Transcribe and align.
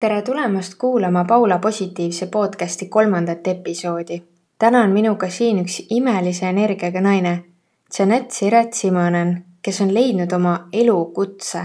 tere 0.00 0.22
tulemast 0.22 0.74
kuulama 0.78 1.24
Paula 1.24 1.58
positiivse 1.58 2.26
podcasti 2.26 2.86
kolmandat 2.86 3.46
episoodi. 3.46 4.22
täna 4.58 4.80
on 4.80 4.90
minuga 4.90 5.28
siin 5.28 5.58
üks 5.58 5.86
imelise 5.90 6.48
energiaga 6.48 7.00
naine, 7.00 7.44
Janett 7.98 8.30
Siret 8.30 8.72
Simonen, 8.72 9.44
kes 9.62 9.80
on 9.80 9.94
leidnud 9.94 10.32
oma 10.32 10.68
elukutse. 10.72 11.60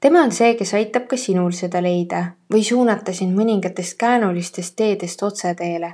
tema 0.00 0.22
on 0.22 0.32
see, 0.32 0.54
kes 0.54 0.74
aitab 0.74 1.06
ka 1.06 1.16
sinul 1.16 1.50
seda 1.52 1.82
leida 1.82 2.24
või 2.52 2.62
suunata 2.64 3.12
sind 3.12 3.38
mõningatest 3.38 3.96
käänulistest 3.98 4.76
teedest 4.76 5.22
otseteele. 5.22 5.92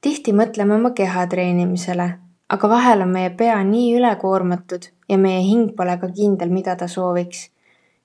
tihti 0.00 0.32
mõtleme 0.32 0.74
oma 0.74 0.90
keha 0.90 1.26
treenimisele, 1.26 2.10
aga 2.48 2.68
vahel 2.68 3.02
on 3.02 3.08
meie 3.08 3.30
pea 3.30 3.64
nii 3.64 3.96
ülekoormatud 4.00 4.88
ja 5.08 5.18
meie 5.18 5.44
hing 5.44 5.76
pole 5.76 5.98
ka 6.00 6.08
kindel, 6.08 6.48
mida 6.48 6.76
ta 6.76 6.88
sooviks. 6.88 7.50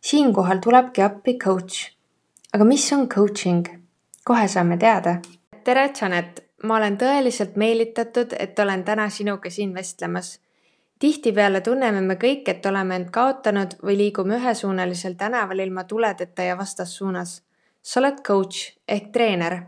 siinkohal 0.01 0.57
tulebki 0.59 1.01
appi 1.01 1.37
coach 1.37 1.94
aga 2.55 2.63
mis 2.63 2.93
on 2.93 3.09
coaching? 3.09 3.65
kohe 4.23 4.47
saame 4.47 4.77
teada. 4.77 5.17
tere, 5.63 5.89
Janet, 6.01 6.39
ma 6.63 6.77
olen 6.77 6.95
tõeliselt 6.97 7.57
meelitatud, 7.59 8.31
et 8.39 8.59
olen 8.59 8.83
täna 8.87 9.09
sinuga 9.09 9.49
siin 9.49 9.73
vestlemas. 9.75 10.39
tihtipeale 10.99 11.61
tunneme 11.61 12.01
me 12.01 12.15
kõik, 12.15 12.47
et 12.47 12.65
oleme 12.65 12.95
end 12.95 13.11
kaotanud 13.11 13.75
või 13.83 13.97
liigume 13.97 14.39
ühesuunalisel 14.39 15.17
tänaval 15.19 15.59
ilma 15.59 15.83
tuledeta 15.83 16.47
ja 16.47 16.57
vastassuunas. 16.57 17.41
sa 17.81 17.99
oled 17.99 18.23
coach 18.23 18.71
ehk 18.87 19.11
treener. 19.11 19.59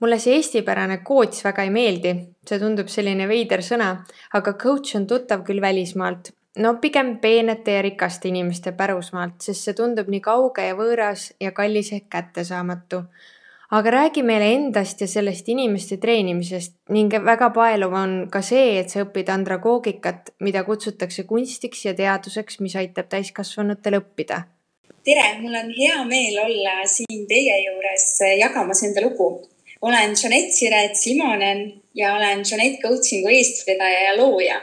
mulle 0.00 0.18
see 0.18 0.36
eestipärane 0.36 1.02
coach 1.04 1.44
väga 1.44 1.62
ei 1.62 1.70
meeldi, 1.70 2.14
see 2.48 2.58
tundub 2.58 2.88
selline 2.88 3.28
veider 3.28 3.60
sõna, 3.60 3.96
aga 4.32 4.52
coach 4.52 4.96
on 4.96 5.06
tuttav 5.06 5.44
küll 5.44 5.60
välismaalt 5.60 6.32
no 6.56 6.74
pigem 6.80 7.16
peenete 7.18 7.76
ja 7.76 7.82
rikaste 7.82 8.28
inimeste 8.28 8.72
pärusmaalt, 8.76 9.40
sest 9.40 9.68
see 9.68 9.76
tundub 9.76 10.10
nii 10.12 10.20
kauge 10.24 10.66
ja 10.66 10.76
võõras 10.76 11.30
ja 11.40 11.52
kallis 11.56 11.92
ehk 11.92 12.10
kättesaamatu. 12.12 13.04
aga 13.72 13.90
räägi 13.90 14.22
meile 14.22 14.50
endast 14.52 15.00
ja 15.00 15.06
sellest 15.08 15.46
inimeste 15.48 15.96
treenimisest 15.96 16.74
ning 16.92 17.14
väga 17.24 17.50
paeluv 17.50 17.94
on 17.96 18.10
ka 18.32 18.42
see, 18.42 18.78
et 18.80 18.90
sa 18.90 19.00
õpid 19.04 19.30
andragoogikat, 19.32 20.34
mida 20.40 20.64
kutsutakse 20.64 21.24
kunstiks 21.24 21.84
ja 21.84 21.94
teaduseks, 21.94 22.60
mis 22.60 22.76
aitab 22.76 23.08
täiskasvanutel 23.08 23.96
õppida. 24.00 24.42
tere, 25.04 25.24
mul 25.40 25.56
on 25.56 25.72
hea 25.78 26.04
meel 26.04 26.36
olla 26.44 26.84
siin 26.84 27.24
teie 27.26 27.56
juures 27.64 28.18
jagamas 28.40 28.82
enda 28.82 29.00
lugu. 29.08 29.48
olen 29.80 30.12
Janett 30.22 30.52
Siret 30.52 30.96
Simonen 30.96 31.72
ja 31.94 32.14
olen 32.14 32.44
Janett 32.50 32.82
Coachingu 32.82 33.28
eestvedaja 33.28 34.04
ja 34.04 34.16
looja 34.16 34.60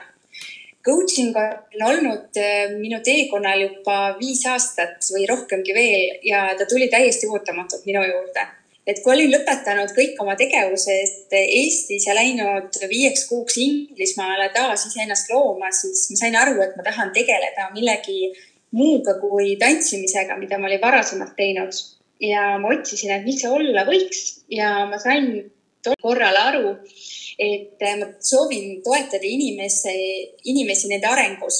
Coaching 0.86 1.36
on 1.36 1.84
olnud 1.90 2.38
äh, 2.40 2.72
minu 2.80 3.02
teekonnal 3.04 3.66
juba 3.66 3.98
viis 4.20 4.46
aastat 4.48 5.04
või 5.12 5.26
rohkemgi 5.28 5.76
veel 5.76 6.22
ja 6.24 6.46
ta 6.58 6.68
tuli 6.70 6.88
täiesti 6.92 7.28
ootamatult 7.28 7.84
minu 7.90 8.04
juurde. 8.06 8.46
et 8.90 9.02
kui 9.04 9.12
olin 9.14 9.30
lõpetanud 9.30 9.92
kõik 9.94 10.22
oma 10.24 10.34
tegevused 10.40 11.36
Eestis 11.36 12.08
ja 12.08 12.16
läinud 12.16 12.80
viieks 12.90 13.28
kuuks 13.30 13.60
Inglismaale 13.62 14.48
taas 14.56 14.88
iseennast 14.88 15.30
looma, 15.30 15.70
siis 15.70 16.08
ma 16.10 16.18
sain 16.24 16.40
aru, 16.40 16.56
et 16.64 16.74
ma 16.80 16.88
tahan 16.88 17.12
tegeleda 17.14 17.70
millegi 17.76 18.32
muuga 18.72 19.20
kui 19.20 19.58
tantsimisega, 19.62 20.38
mida 20.40 20.58
ma 20.58 20.72
olin 20.72 20.82
varasemalt 20.82 21.36
teinud. 21.36 21.76
ja 22.20 22.58
ma 22.60 22.72
otsisin, 22.74 23.12
et 23.16 23.28
mis 23.28 23.38
see 23.42 23.52
olla 23.52 23.86
võiks 23.88 24.24
ja 24.52 24.86
ma 24.90 24.98
sain 25.00 25.30
korral 26.02 26.36
aru 26.36 26.76
et 27.40 27.82
äh, 27.82 27.96
ma 27.98 28.08
soovin 28.20 28.82
toetada 28.84 29.24
inimese, 29.24 29.94
inimesi 30.52 30.92
nende 30.92 31.08
arengus 31.08 31.60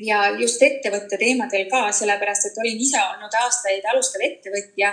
ja 0.00 0.26
just 0.36 0.60
ettevõtte 0.62 1.16
teemadel 1.20 1.66
ka, 1.72 1.86
sellepärast 1.96 2.50
et 2.50 2.58
olin 2.60 2.80
ise 2.80 3.00
olnud 3.00 3.36
aastaid 3.42 3.86
alustav 3.92 4.24
ettevõtja 4.26 4.92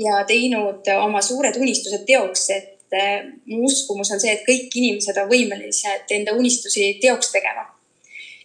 ja 0.00 0.20
teinud 0.26 0.86
oma 0.94 1.22
suured 1.22 1.58
unistused 1.58 2.06
teoks, 2.06 2.46
et 2.54 2.94
äh, 2.94 3.26
mu 3.50 3.64
uskumus 3.66 4.12
on 4.14 4.22
see, 4.22 4.36
et 4.36 4.46
kõik 4.46 4.70
inimesed 4.70 5.18
on 5.18 5.28
võimelised 5.30 6.14
enda 6.14 6.36
unistusi 6.38 6.94
teoks 7.02 7.34
tegema. 7.34 7.66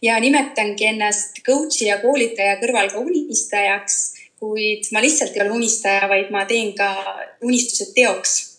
ja 0.01 0.17
nimetangi 0.19 0.89
ennast 0.89 1.39
coach'i 1.45 1.88
ja 1.88 2.01
koolitaja 2.01 2.57
kõrval 2.61 2.89
ka 2.91 3.00
unistajaks, 3.00 4.01
kuid 4.41 4.89
ma 4.91 5.05
lihtsalt 5.05 5.38
ei 5.38 5.45
ole 5.45 5.55
unistaja, 5.61 6.09
vaid 6.09 6.34
ma 6.34 6.44
teen 6.50 6.73
ka 6.78 6.89
unistused 7.45 7.94
teoks 7.95 8.54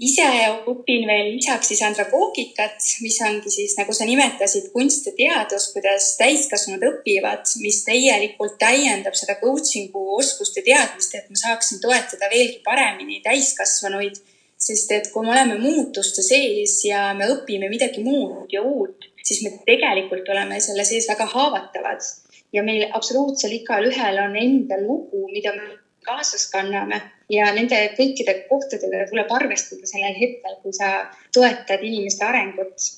ise 0.00 0.26
õpin 0.70 1.04
veel 1.08 1.34
lisaks 1.34 1.70
siis 1.70 1.82
andragoogikat, 1.84 2.78
mis 3.04 3.18
ongi 3.26 3.52
siis, 3.52 3.74
nagu 3.78 3.92
sa 3.96 4.06
nimetasid, 4.08 4.70
kunst 4.72 5.10
ja 5.10 5.12
teadus, 5.18 5.68
kuidas 5.74 6.14
täiskasvanud 6.20 6.86
õpivad, 6.88 7.44
mis 7.60 7.82
täielikult 7.84 8.56
täiendab 8.62 9.18
seda 9.18 9.36
coaching'u 9.42 10.16
oskust 10.16 10.56
ja 10.60 10.64
teadmist, 10.70 11.16
et 11.18 11.28
ma 11.28 11.40
saaksin 11.42 11.82
toetada 11.84 12.32
veelgi 12.32 12.62
paremini 12.64 13.22
täiskasvanuid. 13.26 14.20
sest 14.60 14.90
et 14.92 15.06
kui 15.08 15.24
me 15.24 15.30
oleme 15.32 15.54
muutuste 15.56 16.20
sees 16.20 16.74
ja 16.84 17.14
me 17.16 17.24
õpime 17.32 17.70
midagi 17.72 18.02
muud 18.04 18.52
ja 18.52 18.60
uut, 18.60 19.06
siis 19.24 19.40
me 19.40 19.54
tegelikult 19.64 20.28
oleme 20.28 20.58
selle 20.60 20.84
sees 20.84 21.08
väga 21.08 21.24
haavatavad 21.32 22.04
ja 22.52 22.62
meil 22.62 22.90
absoluutselt 22.92 23.56
igalühel 23.56 24.20
on 24.20 24.36
enda 24.36 24.76
lugu, 24.82 25.22
mida 25.32 25.54
me 25.56 25.79
kaasas 26.04 26.46
kanname 26.52 27.00
ja 27.30 27.50
nende 27.54 27.78
kõikide 27.96 28.34
kohtadega 28.48 29.06
tuleb 29.10 29.32
arvestada 29.36 29.88
sellel 29.88 30.16
hetkel, 30.18 30.56
kui 30.62 30.74
sa 30.76 30.90
toetad 31.34 31.84
inimeste 31.84 32.26
arengut. 32.26 32.90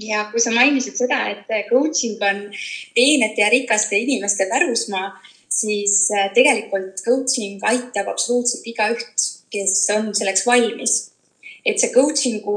ja 0.00 0.24
kui 0.32 0.40
sa 0.40 0.52
mainisid 0.54 0.96
seda, 0.96 1.26
et 1.28 1.68
coaching 1.68 2.22
on 2.24 2.46
peenete 2.96 3.42
ja 3.42 3.50
rikaste 3.52 3.98
inimeste 4.00 4.46
pärusmaa, 4.48 5.10
siis 5.52 6.06
äh, 6.16 6.30
tegelikult 6.32 7.02
coaching 7.04 7.60
aitab 7.68 8.08
absoluutselt 8.08 8.64
igaüht, 8.64 9.26
kes 9.52 9.74
on 9.96 10.14
selleks 10.16 10.46
valmis. 10.46 11.10
et 11.66 11.78
see 11.78 11.92
coaching'u 11.92 12.56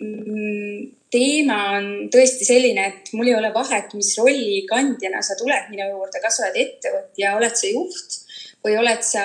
mm, 0.00 0.90
teema 1.10 1.58
on 1.78 1.88
tõesti 2.14 2.46
selline, 2.46 2.86
et 2.86 3.10
mul 3.14 3.30
ei 3.30 3.36
ole 3.38 3.50
vahet, 3.54 3.90
mis 3.98 4.12
rolli 4.18 4.62
kandjana 4.70 5.22
sa 5.22 5.34
tuled 5.38 5.70
minu 5.72 5.88
juurde, 5.90 6.22
kas 6.22 6.38
sa 6.38 6.46
oled 6.46 6.60
ettevõtja, 6.62 7.34
oled 7.38 7.58
sa 7.58 7.70
juht 7.70 8.23
või 8.64 8.78
oled 8.80 9.02
sa 9.04 9.24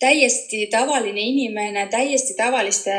täiesti 0.00 0.66
tavaline 0.72 1.20
inimene, 1.20 1.86
täiesti 1.90 2.34
tavaliste 2.36 2.96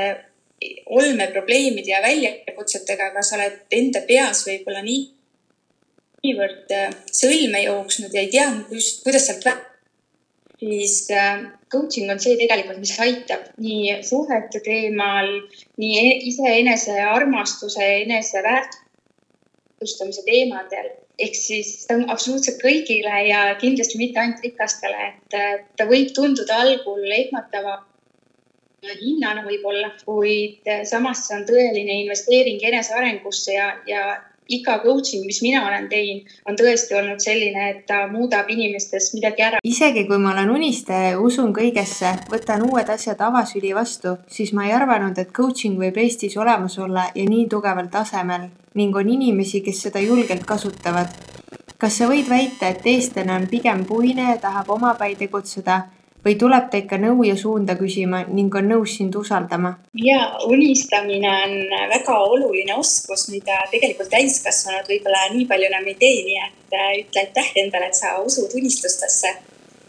olmeprobleemide 0.85 1.91
ja 1.91 2.01
väljakutsetega, 2.01 3.11
aga 3.11 3.21
sa 3.23 3.37
oled 3.37 3.59
enda 3.75 4.01
peas 4.07 4.45
võib-olla 4.47 4.81
nii, 4.85 5.03
niivõrd 6.25 6.73
äh, 6.73 6.95
sõlme 7.13 7.61
jooksnud 7.65 8.15
ja 8.15 8.23
ei 8.23 8.31
tea, 8.33 8.47
kuidas 8.69 9.27
sealt 9.27 9.45
välja, 9.45 9.65
siis 10.61 10.95
äh, 11.13 11.43
coaching 11.71 12.09
on 12.09 12.21
see 12.23 12.39
tegelikult, 12.39 12.79
mis 12.81 12.95
aitab 13.03 13.51
nii 13.61 13.99
suhete 14.07 14.63
teemal, 14.65 15.29
nii 15.81 15.93
e-, 16.01 16.19
iseenese 16.31 16.97
armastuse, 17.03 17.85
enese 18.05 18.41
väärtustamise 18.47 20.25
teemadel 20.25 20.93
ehk 21.19 21.35
siis 21.35 21.85
ta 21.87 21.95
on 21.95 22.09
absoluutselt 22.11 22.61
kõigile 22.61 23.19
ja 23.29 23.41
kindlasti 23.61 23.99
mitte 23.99 24.19
ainult 24.19 24.43
rikastele, 24.43 25.11
et 25.11 25.37
ta 25.77 25.87
võib 25.89 26.11
tunduda 26.15 26.61
algul 26.65 27.05
ehmatava 27.17 27.79
hinnana 28.85 29.41
võib-olla, 29.45 29.91
kuid 30.05 30.67
samas 30.85 31.25
see 31.27 31.37
on 31.39 31.45
tõeline 31.47 32.01
investeering 32.03 32.61
enesearengusse 32.69 33.55
ja, 33.55 33.71
ja 33.89 34.03
iga 34.47 34.79
coaching, 34.83 35.25
mis 35.25 35.41
mina 35.41 35.63
olen 35.67 35.87
teinud, 35.89 36.29
on 36.49 36.57
tõesti 36.59 36.97
olnud 36.97 37.21
selline, 37.23 37.69
et 37.71 37.85
ta 37.89 38.05
muudab 38.11 38.49
inimestes 38.49 39.11
midagi 39.15 39.45
ära. 39.47 39.61
isegi 39.63 40.05
kui 40.07 40.19
ma 40.21 40.33
olen 40.33 40.51
unistaja 40.53 41.15
ja 41.15 41.21
usun 41.21 41.53
kõigesse, 41.53 42.13
võtan 42.31 42.65
uued 42.69 42.89
asjad 42.89 43.21
avasüli 43.21 43.73
vastu, 43.75 44.17
siis 44.27 44.53
ma 44.53 44.67
ei 44.67 44.75
arvanud, 44.77 45.17
et 45.17 45.33
coaching 45.33 45.79
võib 45.79 45.97
Eestis 45.97 46.37
olemas 46.37 46.77
olla 46.79 47.09
ja 47.15 47.25
nii 47.25 47.47
tugeval 47.49 47.89
tasemel 47.91 48.49
ning 48.75 48.95
on 48.95 49.09
inimesi, 49.09 49.61
kes 49.63 49.85
seda 49.87 50.03
julgelt 50.03 50.45
kasutavad. 50.45 51.07
kas 51.77 51.97
sa 51.99 52.07
võid 52.07 52.29
väita, 52.29 52.69
et 52.69 52.85
eestlane 52.87 53.33
on 53.35 53.47
pigem 53.51 53.83
puine 53.85 54.29
ja 54.29 54.37
tahab 54.41 54.69
omapäi 54.69 55.15
tegutseda 55.19 55.81
või 56.25 56.35
tuleb 56.41 56.69
ta 56.71 56.79
ikka 56.81 56.97
nõu 56.97 57.23
ja 57.27 57.35
suunda 57.37 57.75
küsima 57.77 58.23
ning 58.27 58.53
on 58.57 58.69
nõus 58.71 58.95
sind 58.97 59.15
usaldama? 59.15 59.75
ja 60.01 60.19
unistamine 60.47 61.33
on 61.45 61.53
väga 61.91 62.17
oluline 62.25 62.77
oskus, 62.81 63.27
mida 63.29 63.59
tegelikult 63.71 64.09
täiskasvanud 64.13 64.89
võib-olla 64.89 65.27
nii 65.33 65.45
palju 65.49 65.69
enam 65.69 65.91
ei 65.91 65.97
tee, 66.01 66.23
nii 66.29 66.39
et 66.47 66.77
äh, 66.79 66.93
ütle 67.03 67.25
aitäh 67.25 67.51
endale, 67.61 67.91
et 67.91 67.99
sa 67.99 68.17
usud 68.25 68.57
unistustesse. 68.57 69.35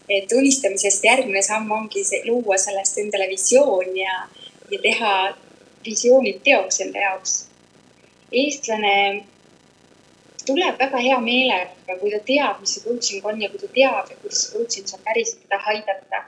et 0.09 0.31
unistamisest 0.31 1.03
järgmine 1.03 1.41
samm 1.43 1.71
ongi 1.71 2.03
see, 2.07 2.21
luua 2.29 2.55
sellest 2.57 2.97
endale 3.01 3.27
visioon 3.27 3.97
ja, 3.97 4.21
ja 4.71 4.79
teha 4.81 5.15
visioonid 5.85 6.39
teoks 6.43 6.79
enda 6.85 6.99
jaoks. 6.99 7.33
eestlane 8.31 9.25
tuleb 10.47 10.79
väga 10.79 11.01
hea 11.03 11.19
meelega, 11.23 11.97
kui 12.01 12.11
ta 12.13 12.19
teab, 12.29 12.59
mis 12.61 12.75
see 12.75 12.83
coaching 12.85 13.25
on 13.29 13.41
ja 13.41 13.49
kui 13.51 13.61
ta 13.61 13.69
teab, 13.77 14.11
kuidas 14.21 14.43
see 14.43 14.53
coaching 14.55 14.89
saab 14.91 15.03
päriselt 15.07 15.41
teda 15.45 15.61
aidata. 15.73 16.23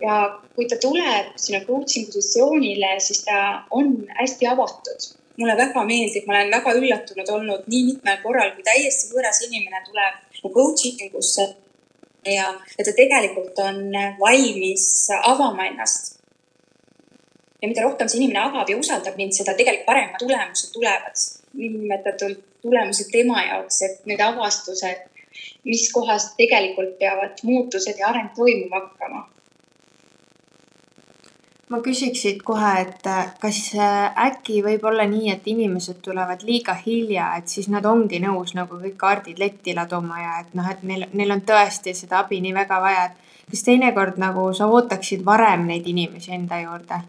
ja 0.00 0.16
kui 0.54 0.66
ta 0.70 0.76
tuleb 0.82 1.32
sinna 1.44 1.64
coaching 1.66 2.06
positsioonile, 2.06 2.90
siis 3.06 3.24
ta 3.26 3.38
on 3.70 3.94
hästi 4.20 4.46
avatud. 4.54 5.08
mulle 5.38 5.54
väga 5.56 5.84
meeldib, 5.86 6.26
ma 6.26 6.34
olen 6.34 6.50
väga 6.50 6.74
üllatunud 6.80 7.28
olnud 7.36 7.66
nii 7.72 7.82
mitmel 7.92 8.20
korral, 8.22 8.52
kui 8.54 8.64
täiesti 8.66 9.12
võõras 9.12 9.38
inimene 9.46 9.84
tuleb 9.86 10.14
mu 10.42 10.50
coaching 10.54 11.14
usse 11.22 11.44
ja, 12.26 12.46
ja 12.78 12.84
ta 12.84 12.94
tegelikult 12.96 13.58
on 13.62 13.82
valmis 14.20 14.86
avama 15.22 15.66
ennast. 15.66 16.18
ja 17.62 17.68
mida 17.68 17.82
rohkem 17.82 18.08
see 18.08 18.20
inimene 18.20 18.44
avab 18.44 18.70
ja 18.70 18.76
usaldab 18.78 19.16
mind, 19.18 19.34
seda 19.34 19.54
tegelikult 19.58 19.86
paremad 19.86 20.20
tulemused 20.22 20.74
tulevad, 20.74 21.22
niinimetatud 21.58 22.36
tulemused 22.62 23.10
tema 23.12 23.42
jaoks, 23.46 23.82
et 23.86 24.06
need 24.10 24.20
avastused, 24.24 25.06
mis 25.64 25.88
kohas 25.92 26.32
tegelikult 26.36 26.96
peavad 26.98 27.42
muutused 27.42 27.98
ja 27.98 28.12
areng 28.12 28.30
toimuma 28.36 28.80
hakkama 28.80 29.26
ma 31.68 31.80
küsiks 31.84 32.22
siit 32.24 32.42
kohe, 32.44 32.70
et 32.82 33.06
äh, 33.06 33.28
kas 33.40 33.58
äh, 33.76 34.08
äkki 34.26 34.62
võib 34.64 34.84
olla 34.88 35.04
nii, 35.08 35.28
et 35.34 35.46
inimesed 35.52 36.00
tulevad 36.04 36.42
liiga 36.48 36.74
hilja, 36.78 37.30
et 37.38 37.52
siis 37.52 37.68
nad 37.72 37.86
ongi 37.88 38.20
nõus 38.24 38.54
nagu 38.56 38.80
kõik 38.80 38.96
kaardid 39.00 39.40
letti 39.42 39.76
laduma 39.76 40.22
ja 40.22 40.38
et 40.42 40.56
noh, 40.58 40.68
et 40.72 40.82
neil, 40.88 41.06
neil 41.12 41.36
on 41.36 41.44
tõesti 41.48 41.94
seda 41.96 42.22
abi 42.24 42.40
nii 42.44 42.54
väga 42.56 42.80
vaja, 42.84 43.04
et 43.10 43.52
kas 43.52 43.64
teinekord 43.68 44.20
nagu 44.20 44.48
sa 44.56 44.68
ootaksid 44.72 45.24
varem 45.24 45.68
neid 45.68 45.86
inimesi 45.88 46.32
enda 46.36 46.62
juurde? 46.64 47.02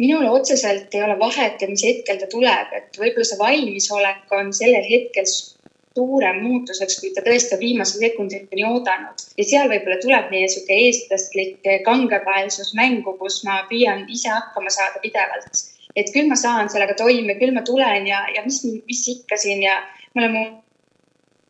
Minule 0.00 0.30
otseselt 0.30 0.94
ei 0.94 1.02
ole 1.02 1.18
vahet, 1.18 1.62
mis 1.68 1.84
hetkel 1.84 2.20
ta 2.20 2.28
tuleb, 2.32 2.76
et 2.78 2.98
võib-olla 3.00 3.26
see 3.28 3.40
valmisolek 3.40 4.36
on 4.36 4.52
sellel 4.56 4.86
hetkel 4.88 5.26
suurem 5.28 6.38
muutuseks, 6.44 7.00
kui 7.02 7.10
ta 7.14 7.24
tõesti 7.26 7.56
on 7.56 7.60
viimase 7.60 7.98
sekundini 8.00 8.64
oodanud. 8.68 9.24
ja 9.38 9.44
seal 9.50 9.68
võib-olla 9.72 9.98
tuleb 10.04 10.30
meie 10.32 10.46
niisugune 10.46 10.78
eestlaslik 10.86 11.68
kangekaelsus 11.88 12.72
mängu, 12.78 13.16
kus 13.18 13.42
ma 13.48 13.60
püüan 13.68 14.06
ise 14.16 14.32
hakkama 14.32 14.72
saada 14.72 15.02
pidevalt. 15.04 15.62
et 15.96 16.12
küll 16.14 16.30
ma 16.32 16.38
saan 16.44 16.72
sellega 16.72 16.94
toime, 17.02 17.36
küll 17.42 17.52
ma 17.56 17.62
tulen 17.66 18.06
ja, 18.06 18.24
ja 18.34 18.46
mis, 18.46 18.62
mis 18.64 19.04
ikka 19.16 19.36
siin 19.44 19.62
ja 19.66 19.76
me 20.14 20.24
oleme 20.24 20.44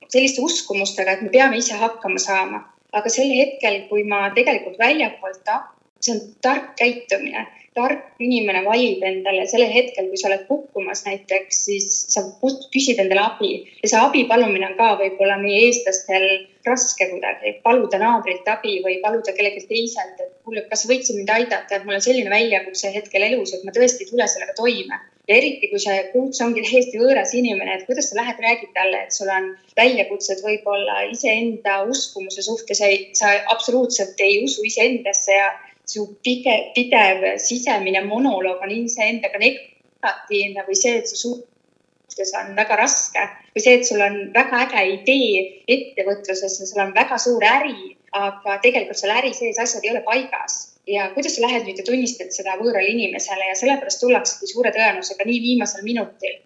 selliste 0.08 0.42
uskumustega, 0.42 1.12
et 1.12 1.22
me 1.22 1.30
peame 1.30 1.60
ise 1.62 1.78
hakkama 1.84 2.18
saama. 2.18 2.64
aga 2.92 3.08
sel 3.12 3.30
hetkel, 3.30 3.82
kui 3.92 4.02
ma 4.02 4.24
tegelikult 4.34 4.78
väljapoolt, 4.78 5.54
see 6.00 6.16
on 6.16 6.22
tark 6.42 6.72
käitumine 6.80 7.46
tark 7.78 8.22
inimene 8.22 8.64
valib 8.66 9.02
endale 9.06 9.44
sellel 9.50 9.70
hetkel, 9.70 10.08
kui 10.10 10.18
sa 10.18 10.28
oled 10.30 10.46
kukkumas 10.48 11.04
näiteks, 11.06 11.60
siis 11.68 11.88
sa 12.14 12.24
küsid 12.42 12.98
endale 13.02 13.22
abi. 13.22 13.52
Ja 13.82 13.92
see 13.92 14.00
abi 14.00 14.24
palumine 14.30 14.72
on 14.72 14.74
ka 14.78 14.96
võib-olla 15.00 15.38
meie 15.42 15.68
eestlastel 15.68 16.26
raske 16.66 17.06
kuidagi, 17.12 17.54
paluda 17.64 18.00
naabrilt 18.02 18.48
abi 18.52 18.80
või 18.84 18.98
paluda 19.04 19.32
kellelgi 19.36 19.62
teiselt, 19.70 20.18
et 20.18 20.34
kuule, 20.44 20.66
kas 20.68 20.84
sa 20.84 20.90
võiksid 20.90 21.20
mind 21.20 21.30
aidata, 21.36 21.78
et 21.78 21.86
mul 21.86 21.96
on 21.96 22.04
selline 22.04 22.32
väljakutse 22.32 22.92
hetkel 22.96 23.24
elus, 23.30 23.54
et 23.54 23.64
ma 23.64 23.72
tõesti 23.76 24.04
ei 24.04 24.10
tule 24.10 24.28
sellega 24.28 24.58
toime. 24.58 25.00
Ja 25.30 25.36
eriti, 25.38 25.68
kui 25.70 25.78
see 25.78 25.96
kuuts 26.10 26.42
ongi 26.42 26.64
täiesti 26.66 26.98
võõras 26.98 27.32
inimene, 27.38 27.76
et 27.76 27.86
kuidas 27.86 28.10
sa 28.10 28.18
lähed, 28.18 28.40
räägid 28.42 28.72
talle, 28.74 29.04
et 29.06 29.14
sul 29.14 29.30
on 29.30 29.52
väljakutsed 29.78 30.42
võib-olla 30.42 31.04
iseenda 31.12 31.84
uskumuse 31.86 32.42
suhtes, 32.42 32.82
sa 33.14 33.30
absoluutselt 33.54 34.18
ei 34.26 34.40
usu 34.42 34.66
iseendasse 34.66 35.36
ja 35.38 35.52
su 35.90 36.06
pidev, 36.24 36.72
pidev 36.74 37.24
sisemine 37.42 38.02
monoloog 38.06 38.62
on 38.62 38.74
iseendaga 38.74 39.40
negatiivne 39.42 40.66
või 40.66 40.78
see, 40.78 40.98
et 41.00 41.10
su 41.10 41.18
suhtes 41.22 42.34
on 42.40 42.52
väga 42.58 42.78
raske 42.78 43.24
või 43.54 43.64
see, 43.64 43.78
et 43.78 43.88
sul 43.88 44.02
on 44.04 44.18
väga 44.34 44.64
äge 44.66 44.84
idee 44.96 45.44
ettevõtluses 45.76 46.60
ja 46.60 46.68
sul 46.68 46.82
on 46.84 46.92
väga 46.96 47.18
suur 47.18 47.46
äri, 47.46 47.94
aga 48.12 48.58
tegelikult 48.64 48.98
seal 49.00 49.16
äri 49.18 49.32
sees 49.36 49.58
asjad 49.62 49.86
ei 49.86 49.94
ole 49.94 50.04
paigas 50.06 50.60
ja 50.90 51.10
kuidas 51.14 51.36
sa 51.36 51.44
lähed 51.46 51.66
nüüd 51.66 51.82
ja 51.82 51.86
tunnistad 51.86 52.32
seda 52.34 52.56
võõrale 52.60 52.90
inimesele 52.92 53.50
ja 53.50 53.58
sellepärast 53.58 54.00
tullaksegi 54.02 54.52
suure 54.52 54.72
tõenäosusega 54.74 55.26
nii 55.26 55.42
viimasel 55.48 55.84
minutil. 55.86 56.38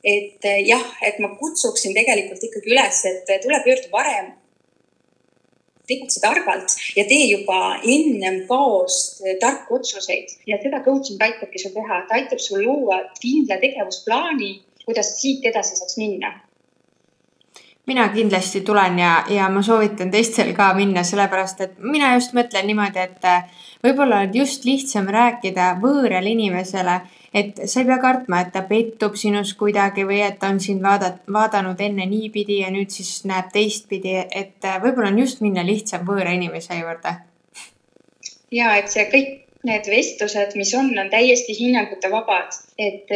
et 0.00 0.46
jah, 0.64 0.84
et 1.04 1.18
ma 1.20 1.28
kutsuksin 1.36 1.92
tegelikult 1.92 2.44
ikkagi 2.46 2.70
üles, 2.72 3.02
et 3.04 3.32
tule 3.42 3.58
pöördu 3.66 3.90
varem 3.92 4.30
tegutse 5.90 6.22
targalt 6.24 6.76
ja 6.96 7.04
tee 7.12 7.24
juba 7.32 7.60
ennem 7.96 8.42
kaost 8.50 9.24
tarku 9.42 9.80
otsuseid. 9.80 10.36
Ja 10.46 10.58
seda 10.62 10.82
coaching 10.86 11.22
aitabki 11.26 11.62
sul 11.62 11.74
teha, 11.76 12.04
ta 12.08 12.18
aitab 12.20 12.42
sul 12.42 12.64
luua 12.66 13.02
kindla 13.20 13.60
tegevusplaani, 13.64 14.52
kuidas 14.86 15.16
siit 15.20 15.44
edasi 15.52 15.76
saaks 15.78 15.98
minna 16.00 16.38
mina 17.90 18.08
kindlasti 18.14 18.62
tulen 18.66 18.98
ja, 19.02 19.14
ja 19.28 19.48
ma 19.50 19.62
soovitan 19.66 20.12
teistel 20.14 20.54
ka 20.54 20.70
minna, 20.78 21.02
sellepärast 21.06 21.64
et 21.66 21.78
mina 21.82 22.14
just 22.14 22.36
mõtlen 22.36 22.68
niimoodi, 22.70 23.02
et 23.02 23.30
võib-olla 23.82 24.22
on 24.24 24.36
just 24.40 24.64
lihtsam 24.68 25.10
rääkida 25.10 25.74
võõrale 25.82 26.30
inimesele 26.30 27.00
et 27.34 27.60
sa 27.66 27.80
ei 27.80 27.86
pea 27.86 27.98
kartma, 28.02 28.42
et 28.42 28.52
ta 28.54 28.62
pettub 28.66 29.16
sinus 29.18 29.52
kuidagi 29.58 30.04
või 30.06 30.20
et 30.26 30.38
ta 30.42 30.50
on 30.50 30.60
sind 30.62 30.82
vaadat-, 30.84 31.22
vaadanud 31.30 31.80
enne 31.80 32.06
niipidi 32.10 32.60
ja 32.64 32.70
nüüd 32.74 32.90
siis 32.94 33.22
näeb 33.30 33.52
teistpidi, 33.54 34.16
et 34.18 34.66
äh, 34.66 34.80
võib-olla 34.82 35.12
on 35.12 35.20
just 35.22 35.44
minna 35.44 35.64
lihtsam 35.66 36.06
võõra 36.06 36.34
inimese 36.34 36.80
juurde. 36.80 37.14
ja 38.50 38.74
et 38.78 38.90
see 38.90 39.06
kõik 39.12 39.36
need 39.62 39.86
vestlused, 39.92 40.56
mis 40.56 40.72
on, 40.74 40.90
on 40.98 41.10
täiesti 41.12 41.54
hinnangute 41.58 42.10
vabad, 42.10 42.56
et 42.78 43.10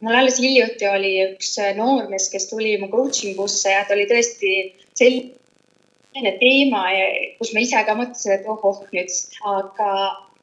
mul 0.00 0.16
alles 0.16 0.40
hiljuti 0.40 0.88
oli 0.88 1.12
üks 1.28 1.52
äh, 1.60 1.74
noormees, 1.76 2.30
kes 2.32 2.48
tuli 2.50 2.76
mu 2.80 2.88
coaching 2.92 3.38
usse 3.40 3.72
ja 3.74 3.84
ta 3.84 3.94
oli 3.96 4.08
tõesti 4.10 4.54
selline 4.98 6.34
teema, 6.40 6.86
kus 7.38 7.52
ma 7.54 7.62
ise 7.64 7.84
ka 7.86 7.96
mõtlesin, 7.98 8.38
et 8.38 8.48
ohoh 8.48 8.82
nüüd, 8.94 9.14
aga 9.54 9.92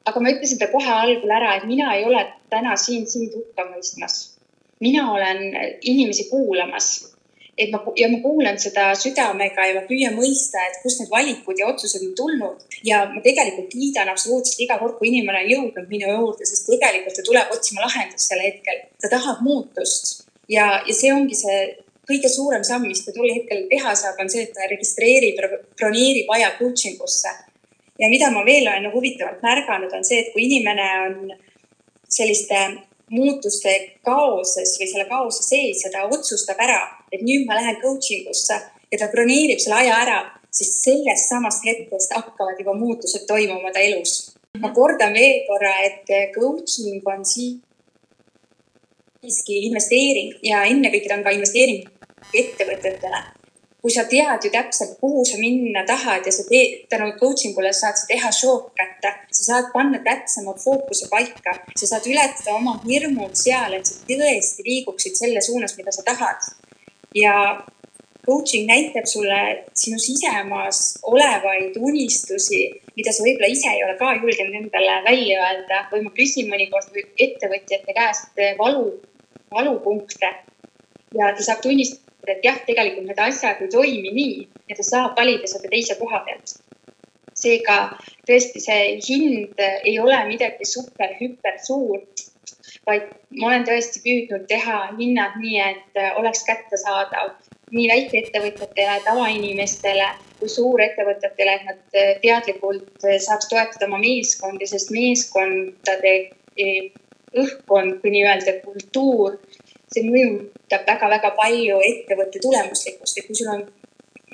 aga 0.08 0.24
ma 0.24 0.32
ütlesin 0.32 0.60
ta 0.62 0.70
kohe 0.72 0.92
algul 0.94 1.34
ära, 1.34 1.58
et 1.58 1.68
mina 1.68 1.92
ei 1.98 2.06
ole 2.08 2.24
täna 2.54 2.78
siin 2.80 3.08
sind 3.10 3.36
hukka 3.36 3.68
mõistmas. 3.74 4.38
mina 4.80 5.12
olen 5.12 5.40
inimesi 5.82 6.30
kuulamas. 6.30 7.17
Et 7.58 7.72
ma 7.74 7.82
ja 7.98 8.10
ma 8.12 8.20
kuulan 8.22 8.60
seda 8.62 8.92
südamega 8.98 9.66
ja 9.66 9.80
ma 9.80 9.84
püüan 9.88 10.14
mõista, 10.18 10.62
et 10.68 10.78
kust 10.84 11.02
need 11.02 11.10
valikud 11.10 11.58
ja 11.58 11.72
otsused 11.72 12.04
on 12.06 12.14
tulnud. 12.20 12.78
Ja 12.86 13.04
ma 13.10 13.24
tegelikult 13.26 13.72
kiidan 13.74 14.12
absoluutselt 14.14 14.62
iga 14.66 14.78
kord, 14.82 14.98
kui 15.00 15.10
inimene 15.10 15.42
on 15.44 15.52
jõudnud 15.54 15.90
minu 15.90 16.14
juurde, 16.14 16.46
sest 16.46 16.70
tegelikult 16.70 17.18
ta 17.18 17.26
tuleb 17.26 17.58
otsima 17.58 17.84
lahendust 17.86 18.30
sel 18.30 18.44
hetkel. 18.46 18.86
ta 19.02 19.12
tahab 19.14 19.42
muutust. 19.46 20.24
Ja, 20.48 20.84
ja 20.88 20.94
see 20.96 21.12
ongi 21.14 21.36
see 21.36 21.60
kõige 22.08 22.30
suurem 22.32 22.64
samm, 22.64 22.88
mis 22.88 23.04
ta 23.04 23.12
tol 23.12 23.28
hetkel 23.34 23.66
teha 23.72 23.96
saab, 24.00 24.22
on 24.22 24.30
see, 24.32 24.46
et 24.48 24.54
ta 24.56 24.70
registreerib, 24.70 25.42
broneerib 25.76 26.30
aja 26.38 26.54
coaching 26.60 27.02
usse 27.04 27.34
ja 28.00 28.10
mida 28.10 28.30
ma 28.32 28.46
veel 28.46 28.68
olen 28.68 28.92
huvitavalt 28.94 29.42
märganud, 29.42 29.94
on 29.94 30.06
see, 30.06 30.22
et 30.22 30.30
kui 30.34 30.46
inimene 30.46 30.88
on 31.06 31.34
selliste 32.18 32.60
muutuste 33.12 33.74
kaoses 34.06 34.76
või 34.80 34.90
selle 34.92 35.08
kaose 35.10 35.44
sees 35.44 35.84
ja 35.86 35.92
ta 35.94 36.06
otsustab 36.12 36.60
ära, 36.64 36.82
et 37.12 37.22
nüüd 37.22 37.44
ma 37.48 37.54
lähen 37.60 37.78
coaching 37.82 38.30
usse 38.32 38.58
ja 38.92 38.98
ta 39.00 39.08
broneerib 39.14 39.60
selle 39.64 39.78
aja 39.84 39.94
ära, 40.06 40.20
siis 40.52 40.72
sellest 40.84 41.26
samast 41.30 41.62
hetkest 41.68 42.14
hakkavad 42.16 42.58
juba 42.60 42.74
muutused 42.78 43.24
toimuma 43.30 43.70
ta 43.74 43.80
elus. 43.80 44.12
ma 44.58 44.70
kordan 44.74 45.14
veel 45.14 45.38
korra, 45.48 45.74
et 45.86 46.08
coaching 46.34 47.02
on 47.14 47.22
siiski 47.32 47.64
investeering 49.70 50.30
ja 50.44 50.58
ennekõike 50.66 51.08
ta 51.10 51.18
on 51.20 51.26
ka 51.28 51.36
investeering 51.36 51.82
ettevõtetele 52.34 53.20
kui 53.88 53.94
sa 53.96 54.04
tead 54.04 54.44
ju 54.44 54.50
täpselt, 54.52 54.98
kuhu 55.00 55.22
sa 55.26 55.38
minna 55.40 55.86
tahad 55.88 56.26
ja 56.28 56.32
sa 56.36 56.44
teed, 56.50 56.88
tänu 56.92 57.06
coaching 57.20 57.56
ule 57.56 57.70
saad 57.74 57.96
sa 57.96 58.08
teha 58.10 58.32
shortcut'e, 58.40 59.12
sa 59.38 59.44
saad 59.50 59.70
panna 59.72 60.02
täpsema 60.04 60.56
fookuse 60.64 61.08
paika, 61.14 61.54
sa 61.80 61.88
saad 61.94 62.10
ületada 62.12 62.56
oma 62.58 62.74
hirmud 62.84 63.38
seal, 63.40 63.78
et 63.78 63.88
sa 63.88 64.02
tõesti 64.10 64.66
liiguksid 64.68 65.16
selle 65.22 65.44
suunas, 65.46 65.78
mida 65.80 65.94
sa 65.96 66.04
tahad. 66.10 66.50
Ja 67.16 67.34
coaching 68.26 68.68
näitab 68.68 69.06
sulle 69.08 69.40
sinu 69.74 70.00
sisemaas 70.00 71.00
olevaid 71.04 71.78
unistusi, 71.80 72.66
mida 72.96 73.14
sa 73.14 73.24
võib-olla 73.24 73.52
ise 73.52 73.72
ei 73.72 73.84
ole 73.86 73.96
ka 74.00 74.16
julgenud 74.20 74.58
endale 74.62 74.98
välja 75.06 75.46
öelda 75.46 75.86
või 75.94 76.04
ma 76.08 76.12
küsin 76.18 76.52
mõnikord 76.52 77.00
ettevõtjate 77.28 77.96
käest 77.96 78.44
valu, 78.60 78.90
valupunkte 79.54 80.34
ja 81.16 81.32
ta 81.32 81.44
saab 81.44 81.64
tunnistada 81.64 82.08
et 82.32 82.44
jah, 82.44 82.58
tegelikult 82.68 83.08
need 83.08 83.20
asjad 83.24 83.62
ei 83.64 83.70
toimi 83.72 84.14
nii 84.16 84.38
ja 84.70 84.78
ta 84.78 84.86
saab 84.86 85.20
valida 85.20 85.48
seda 85.50 85.72
teise 85.72 85.96
koha 86.00 86.24
pealt. 86.28 86.58
seega 87.38 87.76
tõesti, 88.28 88.60
see 88.64 88.86
hind 89.06 89.60
ei 89.62 90.00
ole 90.02 90.18
midagi 90.26 90.66
super, 90.66 91.12
hüper 91.20 91.60
suurt, 91.62 92.24
vaid 92.88 93.10
ma 93.38 93.50
olen 93.50 93.66
tõesti 93.68 94.02
püüdnud 94.04 94.48
teha 94.50 94.78
hinnad 94.98 95.36
nii, 95.42 95.60
et 95.60 96.02
oleks 96.20 96.46
kättesaadav 96.48 97.36
nii 97.76 97.88
väikeettevõtjatele, 97.92 99.02
tavainimestele 99.04 100.08
kui 100.40 100.50
suurettevõtetele, 100.52 101.56
et 101.58 101.66
nad 101.68 101.98
teadlikult 102.24 103.08
saaks 103.26 103.50
toetada 103.52 103.90
oma 103.90 104.00
meeskondi, 104.00 104.70
sest 104.70 104.94
meeskondade 104.96 106.14
õhkkond, 107.38 108.00
kui 108.02 108.14
nii-öelda 108.14 108.60
kultuur. 108.64 109.40
See 109.92 110.04
mõjutab 110.04 110.88
väga-väga 110.88 111.32
palju 111.36 111.80
ettevõtte 111.90 112.40
tulemuslikkust, 112.44 113.20
et 113.20 113.28
kui 113.28 113.38
sul 113.40 113.52
on 113.54 113.64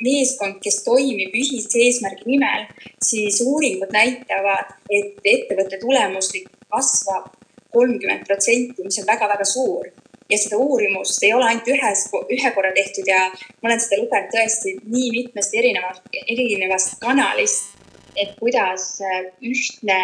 meeskond, 0.03 0.57
kes 0.63 0.81
toimib 0.85 1.35
ühise 1.37 1.81
eesmärgi 1.85 2.25
nimel, 2.27 2.65
siis 3.05 3.39
uuringud 3.45 3.93
näitavad, 3.93 4.73
et 4.89 5.21
ettevõtte 5.33 5.79
tulemuslikkus 5.81 6.69
kasvab 6.73 7.29
kolmkümmend 7.73 8.25
protsenti, 8.27 8.85
mis 8.85 8.99
on 9.01 9.07
väga-väga 9.09 9.45
suur. 9.45 9.91
ja 10.31 10.37
seda 10.39 10.57
uurimust 10.57 11.23
ei 11.23 11.33
ole 11.35 11.45
ainult 11.45 11.67
ühes, 11.69 12.05
ühe 12.31 12.51
korra 12.55 12.71
tehtud 12.73 13.07
ja 13.07 13.25
ma 13.61 13.69
olen 13.69 13.81
seda 13.83 13.99
lugenud 14.01 14.31
tõesti 14.33 14.71
nii 14.81 15.09
mitmest 15.17 15.53
erinevast, 15.59 16.05
erinevast 16.23 16.95
kanalist, 17.03 17.75
et 18.15 18.31
kuidas 18.39 18.85
äh, 19.03 19.27
ühtne 19.43 19.99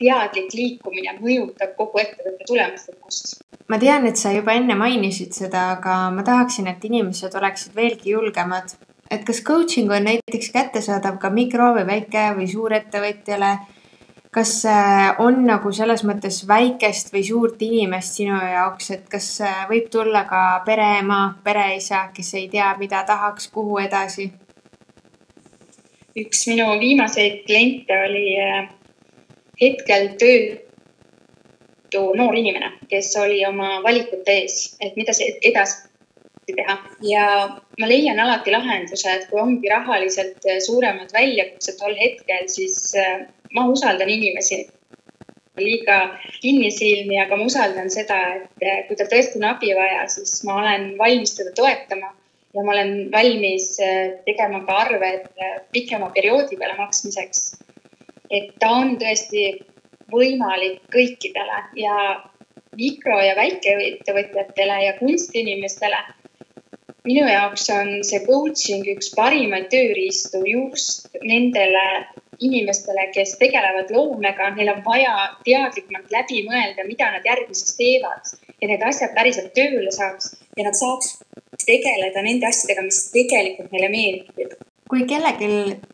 teadlik 0.00 0.52
liikumine 0.54 1.16
mõjutab 1.20 1.74
kogu 1.78 2.00
ettevõtte 2.02 2.46
tulemuslikkust. 2.48 3.38
ma 3.68 3.78
tean, 3.82 4.06
et 4.06 4.20
sa 4.20 4.32
juba 4.32 4.54
enne 4.56 4.76
mainisid 4.78 5.32
seda, 5.34 5.70
aga 5.76 6.10
ma 6.14 6.24
tahaksin, 6.26 6.68
et 6.70 6.84
inimesed 6.84 7.34
oleksid 7.34 7.74
veelgi 7.76 8.12
julgemad. 8.12 8.76
et 9.10 9.24
kas 9.24 9.42
coaching 9.42 9.90
on 9.90 10.04
näiteks 10.04 10.52
kättesaadav 10.52 11.18
ka 11.18 11.30
mikro 11.30 11.72
või 11.78 11.86
väike 11.86 12.30
või 12.38 12.48
suurettevõtjale 12.52 13.52
kas 14.36 14.50
on 15.24 15.38
nagu 15.48 15.70
selles 15.72 16.02
mõttes 16.04 16.42
väikest 16.48 17.08
või 17.14 17.22
suurt 17.24 17.62
inimest 17.64 18.18
sinu 18.18 18.36
jaoks, 18.36 18.90
et 18.92 19.06
kas 19.08 19.30
võib 19.70 19.88
tulla 19.88 20.26
ka 20.28 20.42
pereema, 20.66 21.38
pereisa, 21.44 22.10
kes 22.12 22.34
ei 22.36 22.50
tea, 22.52 22.74
mida 22.76 23.00
tahaks, 23.08 23.48
kuhu 23.54 23.80
edasi? 23.80 24.28
üks 26.16 26.46
minu 26.48 26.68
viimaseid 26.80 27.42
kliente 27.46 27.96
oli 28.06 28.28
äh, 28.40 28.68
hetkel 29.60 30.14
töötu 30.20 32.04
noor 32.16 32.36
inimene, 32.38 32.72
kes 32.90 33.12
oli 33.20 33.42
oma 33.48 33.80
valikute 33.84 34.38
ees, 34.42 34.76
et 34.80 34.96
mida 34.96 35.12
edasi 35.50 35.84
teha 36.46 36.76
ja 37.02 37.24
ma 37.80 37.88
leian 37.90 38.20
alati 38.22 38.54
lahenduse, 38.54 39.12
et 39.12 39.24
kui 39.30 39.40
ongi 39.42 39.70
rahaliselt 39.70 40.46
suuremad 40.66 41.10
väljakutsed 41.12 41.78
tol 41.80 41.96
hetkel, 41.98 42.46
siis 42.52 42.94
äh, 43.00 43.26
ma 43.56 43.66
usaldan 43.72 44.10
inimesi 44.12 44.66
liiga 45.56 45.96
kinnisilmi, 46.42 47.18
aga 47.22 47.38
ma 47.38 47.48
usaldan 47.48 47.88
seda, 47.92 48.18
et 48.36 48.64
eh, 48.64 48.82
kui 48.88 48.98
tal 48.98 49.08
tõesti 49.12 49.40
on 49.40 49.48
abi 49.50 49.72
vaja, 49.76 50.04
siis 50.12 50.42
ma 50.48 50.60
olen 50.60 50.90
valmis 51.00 51.32
teda 51.38 51.54
toetama 51.56 52.12
ja 52.56 52.64
ma 52.64 52.74
olen 52.74 52.92
valmis 53.12 53.70
eh, 53.84 54.18
tegema 54.28 54.62
ka 54.68 54.80
arved 54.84 55.30
eh, 55.40 55.56
pikema 55.72 56.10
perioodi 56.16 56.60
peale 56.60 56.76
maksmiseks. 56.80 57.54
et 58.30 58.52
ta 58.60 58.72
on 58.74 58.96
tõesti 58.98 59.42
võimalik 60.10 60.80
kõikidele 60.90 61.60
ja 61.78 61.96
mikro- 62.76 63.22
ja 63.22 63.36
väikeettevõtjatele 63.38 64.78
ja 64.84 64.92
kunstiinimestele. 64.98 66.00
minu 67.06 67.26
jaoks 67.30 67.68
on 67.70 68.02
see 68.04 68.18
coaching 68.26 68.86
üks 68.96 69.12
parimaid 69.14 69.68
tööriistu 69.70 70.42
just 70.44 71.06
nendele 71.22 71.84
inimestele, 72.40 73.08
kes 73.14 73.36
tegelevad 73.40 73.90
loomega, 73.94 74.50
neil 74.56 74.72
on 74.74 74.82
vaja 74.84 75.14
teadlikumalt 75.46 76.12
läbi 76.12 76.42
mõelda, 76.48 76.86
mida 76.88 77.10
nad 77.14 77.26
järgmiseks 77.26 77.76
teevad 77.78 78.32
ja 78.60 78.70
need 78.70 78.84
asjad 78.86 79.14
päriselt 79.16 79.52
tööle 79.56 79.92
saaks 79.94 80.34
ja 80.56 80.66
nad 80.66 80.76
saaks 80.78 81.18
tegeleda 81.66 82.22
nende 82.24 82.48
asjadega, 82.48 82.84
mis 82.86 83.02
tegelikult 83.14 83.72
neile 83.72 83.92
meeldib. 83.92 84.56
kui 84.86 85.02
kellelgi 85.10 85.46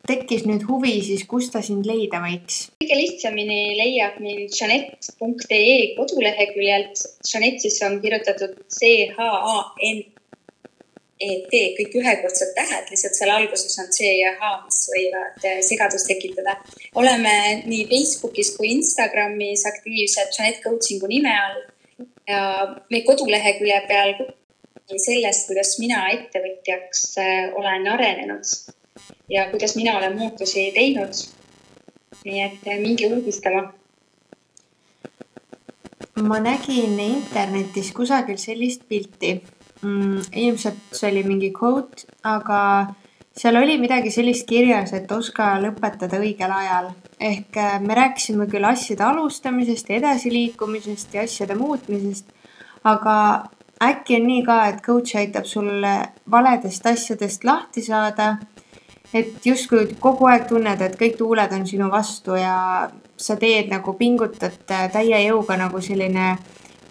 tekkis 0.06 0.42
nüüd 0.44 0.66
huvi, 0.68 0.98
siis 1.00 1.22
kus 1.28 1.46
ta 1.50 1.62
sind 1.64 1.86
leida 1.88 2.20
võiks? 2.20 2.66
kõige 2.82 2.98
lihtsamini 2.98 3.60
leiab 3.78 4.18
mind 4.20 4.52
Jeanette.ee 4.52 5.94
koduleheküljelt. 5.96 7.06
Jeanette 7.24 7.64
siis 7.64 7.78
on 7.86 8.00
kirjutatud 8.02 8.58
C 8.68 8.92
H 9.16 9.30
A 9.54 9.56
N 9.94 10.02
ET, 11.22 11.52
kõik 11.78 11.96
ühekordsed 12.00 12.52
tähed, 12.56 12.88
lihtsalt 12.90 13.18
seal 13.18 13.32
alguses 13.34 13.78
on 13.82 13.90
C 13.94 14.08
ja 14.18 14.32
H, 14.36 14.52
mis 14.66 14.80
võivad 14.92 15.46
äh, 15.48 15.60
segadust 15.64 16.08
tekitada. 16.10 16.56
oleme 16.98 17.34
nii 17.66 17.86
Facebookis 17.90 18.54
kui 18.56 18.72
Instagramis 18.76 19.66
aktiivsed 19.70 20.34
Janet 20.38 20.62
Coachingu 20.64 21.10
nime 21.10 21.34
all 21.44 21.60
ja 22.28 22.42
meie 22.90 23.04
kodulehekülje 23.06 23.80
peal 23.88 24.14
sellest, 24.92 25.46
kuidas 25.48 25.76
mina 25.80 26.06
ettevõtjaks 26.12 27.04
äh, 27.22 27.52
olen 27.58 27.86
arenenud 27.94 28.56
ja 29.30 29.46
kuidas 29.50 29.76
mina 29.76 29.96
olen 29.98 30.18
muutusi 30.18 30.70
teinud. 30.74 31.22
nii 32.24 32.42
et 32.42 32.68
äh, 32.68 32.78
minge 32.78 33.06
uudistama 33.08 33.72
ma 36.28 36.38
nägin 36.38 37.00
internetis 37.00 37.90
kusagil 37.96 38.38
sellist 38.38 38.84
pilti 38.88 39.40
mm,. 39.82 40.20
ilmselt 40.32 40.96
see 40.96 41.10
oli 41.10 41.22
mingi 41.26 41.52
quote, 41.52 42.06
aga 42.24 42.60
seal 43.36 43.56
oli 43.56 43.78
midagi 43.80 44.10
sellist 44.12 44.46
kirjas, 44.48 44.92
et 44.96 45.10
oska 45.12 45.54
lõpetada 45.62 46.20
õigel 46.20 46.52
ajal. 46.52 46.92
ehk 47.20 47.56
äh, 47.56 47.80
me 47.80 47.94
rääkisime 47.94 48.48
küll 48.50 48.64
asjade 48.66 49.04
alustamisest 49.06 49.90
ja 49.90 49.98
edasiliikumisest 50.00 51.14
ja 51.14 51.26
asjade 51.26 51.54
muutmisest, 51.54 52.32
aga 52.84 53.16
äkki 53.82 54.16
on 54.18 54.26
nii 54.26 54.42
ka, 54.46 54.58
et 54.70 54.82
coach 54.82 55.16
aitab 55.18 55.46
sul 55.46 55.70
valedest 56.30 56.86
asjadest 56.86 57.44
lahti 57.44 57.82
saada. 57.82 58.36
et 59.14 59.46
justkui 59.46 59.94
kogu 60.00 60.26
aeg 60.26 60.46
tunned, 60.48 60.80
et 60.80 60.94
kõik 60.96 61.18
tuuled 61.18 61.52
on 61.52 61.66
sinu 61.68 61.90
vastu 61.92 62.32
ja 62.32 62.88
sa 63.16 63.36
teed 63.36 63.68
nagu 63.68 63.92
pingutad 63.92 64.54
täie 64.66 65.18
jõuga 65.26 65.58
nagu 65.60 65.80
selline 65.84 66.38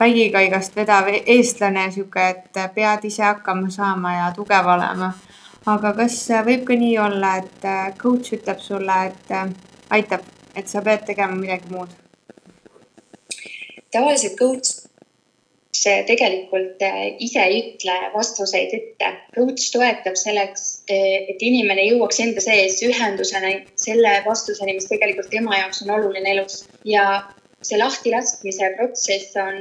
vägikaigast 0.01 0.75
vedav 0.75 1.09
eestlane, 1.13 1.87
sihuke, 1.93 2.27
et 2.33 2.61
pead 2.75 3.05
ise 3.09 3.23
hakkama 3.23 3.69
saama 3.69 4.15
ja 4.17 4.29
tugev 4.35 4.67
olema. 4.75 5.13
aga 5.71 5.93
kas 5.93 6.15
võib 6.45 6.63
ka 6.65 6.77
nii 6.83 6.95
olla, 6.97 7.35
et 7.43 7.67
coach 8.01 8.33
ütleb 8.37 8.59
sulle, 8.59 9.01
et 9.11 9.33
aitab, 9.97 10.23
et 10.55 10.67
sa 10.67 10.81
pead 10.81 11.05
tegema 11.05 11.37
midagi 11.37 11.69
muud? 11.69 11.97
tavaliselt 13.91 14.37
coach 14.39 14.81
tegelikult 16.07 16.83
ise 17.25 17.41
ei 17.41 17.59
ütle 17.61 17.95
vastuseid 18.13 18.73
ette. 18.77 19.11
coach 19.35 19.71
toetab 19.73 20.17
selleks, 20.19 20.83
et 20.89 21.41
inimene 21.41 21.85
jõuaks 21.87 22.19
enda 22.25 22.43
sees 22.43 22.81
ühendusena 22.85 23.53
selle 23.75 24.13
vastuseni, 24.25 24.75
mis 24.77 24.89
tegelikult 24.89 25.31
tema 25.33 25.57
jaoks 25.57 25.81
on 25.85 25.93
oluline 25.97 26.35
elus 26.35 26.65
ja 26.85 27.05
see 27.61 27.77
lahtilaskmise 27.77 28.71
protsess 28.77 29.35
on 29.37 29.57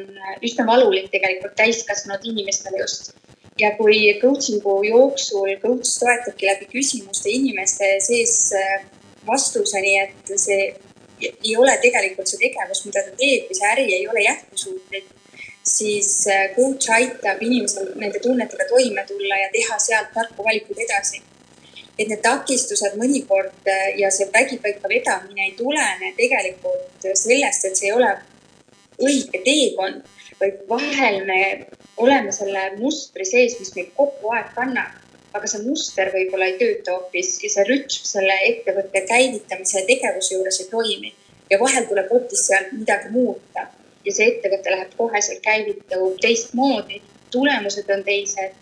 üsna 0.47 0.67
valulik 0.69 1.11
tegelikult 1.13 1.57
täiskasvanud 1.61 2.25
inimestele 2.33 2.81
just. 2.81 3.13
ja 3.61 3.71
kui 3.77 3.99
coaching'u 4.23 4.75
jooksul 4.89 5.51
coach 5.63 5.99
toetabki 6.01 6.49
läbi 6.49 6.69
küsimuste 6.75 7.29
inimeste 7.29 7.91
sees 8.01 8.37
äh, 8.57 8.87
vastuseni, 9.27 9.99
et 10.05 10.33
see 10.45 10.61
ei 11.21 11.57
ole 11.63 11.75
tegelikult 11.83 12.31
see 12.31 12.41
tegevus, 12.41 12.85
mida 12.87 13.03
ta 13.05 13.17
teeb 13.21 13.51
või 13.51 13.59
see 13.59 13.73
äri 13.73 13.87
ei 13.99 14.07
ole 14.09 14.23
jätkusuutlik, 14.25 15.11
siis 15.75 16.13
äh, 16.33 16.47
coach 16.57 16.89
aitab 16.97 17.43
inimesel 17.45 17.93
nende 18.01 18.23
tunnetega 18.25 18.69
toime 18.73 19.05
tulla 19.13 19.43
ja 19.43 19.53
teha 19.53 19.77
sealt 19.89 20.15
tarku 20.17 20.47
valikuid 20.47 20.81
edasi 20.87 21.21
et 21.99 22.09
need 22.09 22.23
takistused 22.25 22.97
mõnikord 23.01 23.69
äh, 23.69 23.91
ja 24.01 24.11
see 24.15 24.29
vägipaika 24.33 24.89
vedamine 24.89 25.49
ei 25.49 25.55
tulene 25.59 26.15
tegelikult 26.17 27.09
sellest, 27.15 27.65
et 27.65 27.77
see 27.77 27.91
ei 27.91 27.97
ole 27.97 28.11
õige 29.01 29.41
teekond, 29.45 30.03
vaid 30.41 30.63
vahel 30.69 31.21
me 31.29 31.41
oleme 32.01 32.33
selle 32.33 32.71
mustri 32.79 33.27
sees, 33.29 33.59
mis 33.61 33.73
meid 33.77 33.93
kogu 33.97 34.35
aeg 34.37 34.55
kannab. 34.57 34.97
aga 35.31 35.47
see 35.47 35.61
muster 35.63 36.09
võib-olla 36.11 36.49
ei 36.51 36.57
tööta 36.59 36.97
hoopis 36.97 37.37
ja 37.39 37.49
see 37.53 37.65
rütm 37.69 38.07
selle 38.09 38.35
ettevõtte 38.49 39.05
käivitamise 39.07 39.85
tegevuse 39.87 40.35
juures 40.35 40.59
ei 40.61 40.67
toimi. 40.71 41.13
ja 41.51 41.59
vahel 41.61 41.87
tuleb 41.87 42.11
hoopis 42.11 42.47
sealt 42.49 42.73
midagi 42.73 43.13
muuta 43.15 43.69
ja 44.05 44.15
see 44.17 44.27
ettevõte 44.33 44.73
läheb 44.75 44.97
koheselt 44.97 45.41
käivitub 45.45 46.19
teistmoodi, 46.25 46.99
tulemused 47.31 47.91
on 47.95 48.03
teised 48.05 48.59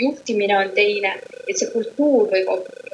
juhtimine 0.00 0.56
on 0.58 0.72
teine, 0.76 1.14
et 1.48 1.58
see 1.58 1.70
kultuur 1.74 2.30
võib 2.32 2.50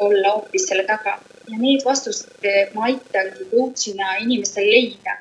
olla 0.07 0.35
hoopis 0.37 0.67
selle 0.71 0.87
taga. 0.89 1.17
Ja 1.47 1.61
need 1.61 1.85
vastused 1.87 2.47
ma 2.75 2.89
aitangi 2.89 3.47
coach'ina 3.53 4.17
inimestel 4.25 4.67
leida, 4.67 5.21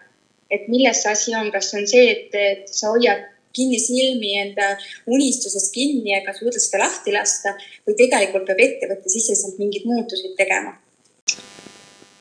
et 0.50 0.68
milles 0.72 1.04
see 1.04 1.12
asi 1.12 1.36
on, 1.38 1.52
kas 1.54 1.74
on 1.78 1.86
see, 1.90 2.08
et, 2.12 2.34
et 2.34 2.70
sa 2.72 2.94
hoiad 2.96 3.28
kinni 3.56 3.80
silmi 3.80 4.34
enda 4.42 4.74
unistusest 5.08 5.72
kinni 5.74 6.16
ega 6.18 6.34
suuda 6.36 6.60
seda 6.60 6.84
lahti 6.84 7.14
lasta 7.16 7.56
või 7.86 7.96
tegelikult 8.02 8.50
peab 8.50 8.64
ettevõtte 8.66 9.14
siseselt 9.14 9.62
mingeid 9.62 9.88
muutuseid 9.88 10.36
tegema 10.40 10.76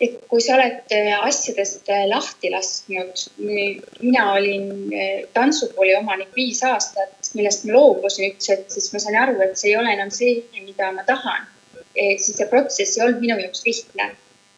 et 0.03 0.17
kui 0.29 0.43
sa 0.43 0.57
oled 0.57 0.93
äh, 0.95 1.13
asjadest 1.23 1.89
äh, 1.93 2.05
lahti 2.11 2.51
lasknud, 2.51 3.21
mina 3.39 4.25
olin 4.35 4.67
äh, 4.91 5.23
tantsukooli 5.37 5.95
omanik 5.99 6.35
viis 6.37 6.63
aastat, 6.67 7.31
millest 7.39 7.67
ma 7.69 7.77
loobusin 7.77 8.33
üldse, 8.33 8.59
sest 8.75 8.95
ma 8.95 9.03
sain 9.03 9.19
aru, 9.21 9.39
et 9.45 9.55
see 9.61 9.71
ei 9.71 9.79
ole 9.79 9.95
enam 9.95 10.11
see, 10.15 10.43
mida 10.65 10.91
ma 10.93 11.07
tahan. 11.07 11.51
siis 11.95 12.35
see 12.35 12.47
protsess 12.51 12.97
ei 12.97 13.05
olnud 13.05 13.21
minu 13.23 13.37
jaoks 13.39 13.61
lihtne. 13.67 14.09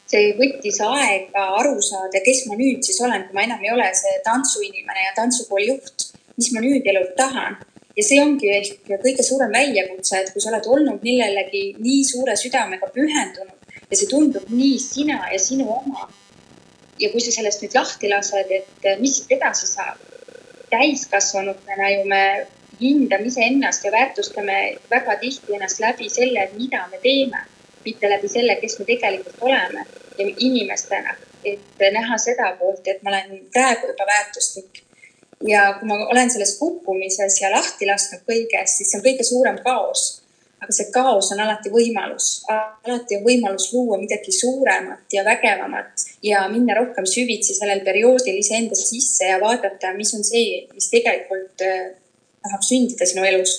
see 0.09 0.31
võttis 0.39 0.79
aega 0.81 1.43
aru 1.59 1.75
saada, 1.85 2.21
kes 2.25 2.45
ma 2.49 2.55
nüüd 2.57 2.81
siis 2.87 2.97
olen, 3.05 3.27
kui 3.27 3.37
ma 3.37 3.43
enam 3.45 3.65
ei 3.65 3.73
ole 3.75 3.87
see 3.99 4.15
tantsuinimene 4.25 5.03
ja 5.03 5.11
tantsukooli 5.19 5.67
juht, 5.67 6.07
mis 6.39 6.49
ma 6.55 6.63
nüüd 6.63 6.87
elult 6.89 7.13
tahan 7.19 7.59
ja 7.97 8.05
see 8.05 8.17
ongi 8.23 8.49
ehk 8.55 8.89
kõige 9.03 9.25
suurem 9.25 9.53
väljakutse, 9.53 10.23
et 10.23 10.33
kui 10.33 10.41
sa 10.41 10.49
oled 10.53 10.69
olnud 10.73 11.05
millelegi 11.05 11.63
nii 11.77 12.01
suure 12.07 12.37
südamega 12.39 12.89
pühendunud, 12.95 13.57
ja 13.91 13.97
see 13.97 14.09
tundub 14.11 14.49
nii 14.51 14.79
sina 14.79 15.19
ja 15.31 15.39
sinu 15.39 15.69
oma. 15.71 16.09
ja 16.99 17.09
kui 17.13 17.21
sa 17.21 17.31
sellest 17.31 17.61
nüüd 17.61 17.75
lahti 17.77 18.09
lased, 18.09 18.51
et 18.51 18.87
mis 19.01 19.19
siit 19.19 19.35
edasi 19.37 19.67
saab? 19.69 19.99
täiskasvanutena 20.71 21.89
ju 21.93 22.05
me 22.11 22.23
hindame 22.81 23.29
iseennast 23.29 23.85
ja 23.85 23.91
väärtustame 23.91 24.57
väga 24.91 25.15
tihti 25.21 25.55
ennast 25.55 25.79
läbi 25.79 26.09
selle, 26.09 26.49
mida 26.57 26.87
me 26.91 26.99
teeme, 27.03 27.45
mitte 27.85 28.09
läbi 28.09 28.27
selle, 28.27 28.57
kes 28.61 28.79
me 28.79 28.85
tegelikult 28.85 29.39
oleme 29.41 29.85
ja 30.17 30.25
inimestena, 30.37 31.15
et 31.45 31.85
näha 31.93 32.17
seda 32.17 32.51
poolt, 32.59 32.87
et 32.87 33.01
ma 33.03 33.13
olen 33.13 33.47
praegu 33.53 33.87
juba 33.87 34.09
väärtuslik. 34.11 34.83
ja 35.47 35.73
kui 35.79 35.87
ma 35.87 35.95
olen 36.11 36.29
selles 36.33 36.57
kukkumises 36.59 37.41
ja 37.41 37.51
lahti 37.53 37.85
lasknud 37.85 38.23
kõigest, 38.29 38.77
siis 38.77 38.91
see 38.91 38.99
on 38.99 39.05
kõige 39.05 39.23
suurem 39.23 39.59
kaos 39.63 40.07
aga 40.57 40.73
see 40.73 40.89
kaos 40.93 41.29
on 41.35 41.41
alati 41.43 41.69
võimalus, 41.73 42.27
alati 42.49 43.19
on 43.19 43.23
võimalus 43.27 43.69
luua 43.73 43.99
midagi 44.01 44.33
suuremat 44.33 45.13
ja 45.13 45.23
vägevamat 45.27 46.05
ja 46.25 46.47
minna 46.49 46.75
rohkem 46.79 47.05
süvitsi 47.05 47.53
sellel 47.57 47.83
perioodil 47.85 48.39
iseendasse 48.41 48.87
sisse 48.89 49.29
ja 49.29 49.37
vaadata, 49.43 49.93
mis 49.97 50.13
on 50.17 50.25
see, 50.25 50.63
mis 50.73 50.89
tegelikult 50.93 51.65
äh, 51.65 51.91
tahab 52.47 52.65
sündida 52.65 53.05
sinu 53.05 53.25
elus. 53.27 53.55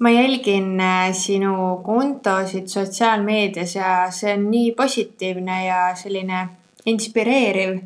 ma 0.00 0.10
jälgin 0.10 0.80
äh, 0.80 1.12
sinu 1.12 1.80
kontosid 1.84 2.68
sotsiaalmeedias 2.68 3.74
ja 3.76 3.94
see 4.12 4.32
on 4.36 4.50
nii 4.50 4.72
positiivne 4.72 5.64
ja 5.66 5.80
selline 5.96 6.48
inspireeriv. 6.86 7.80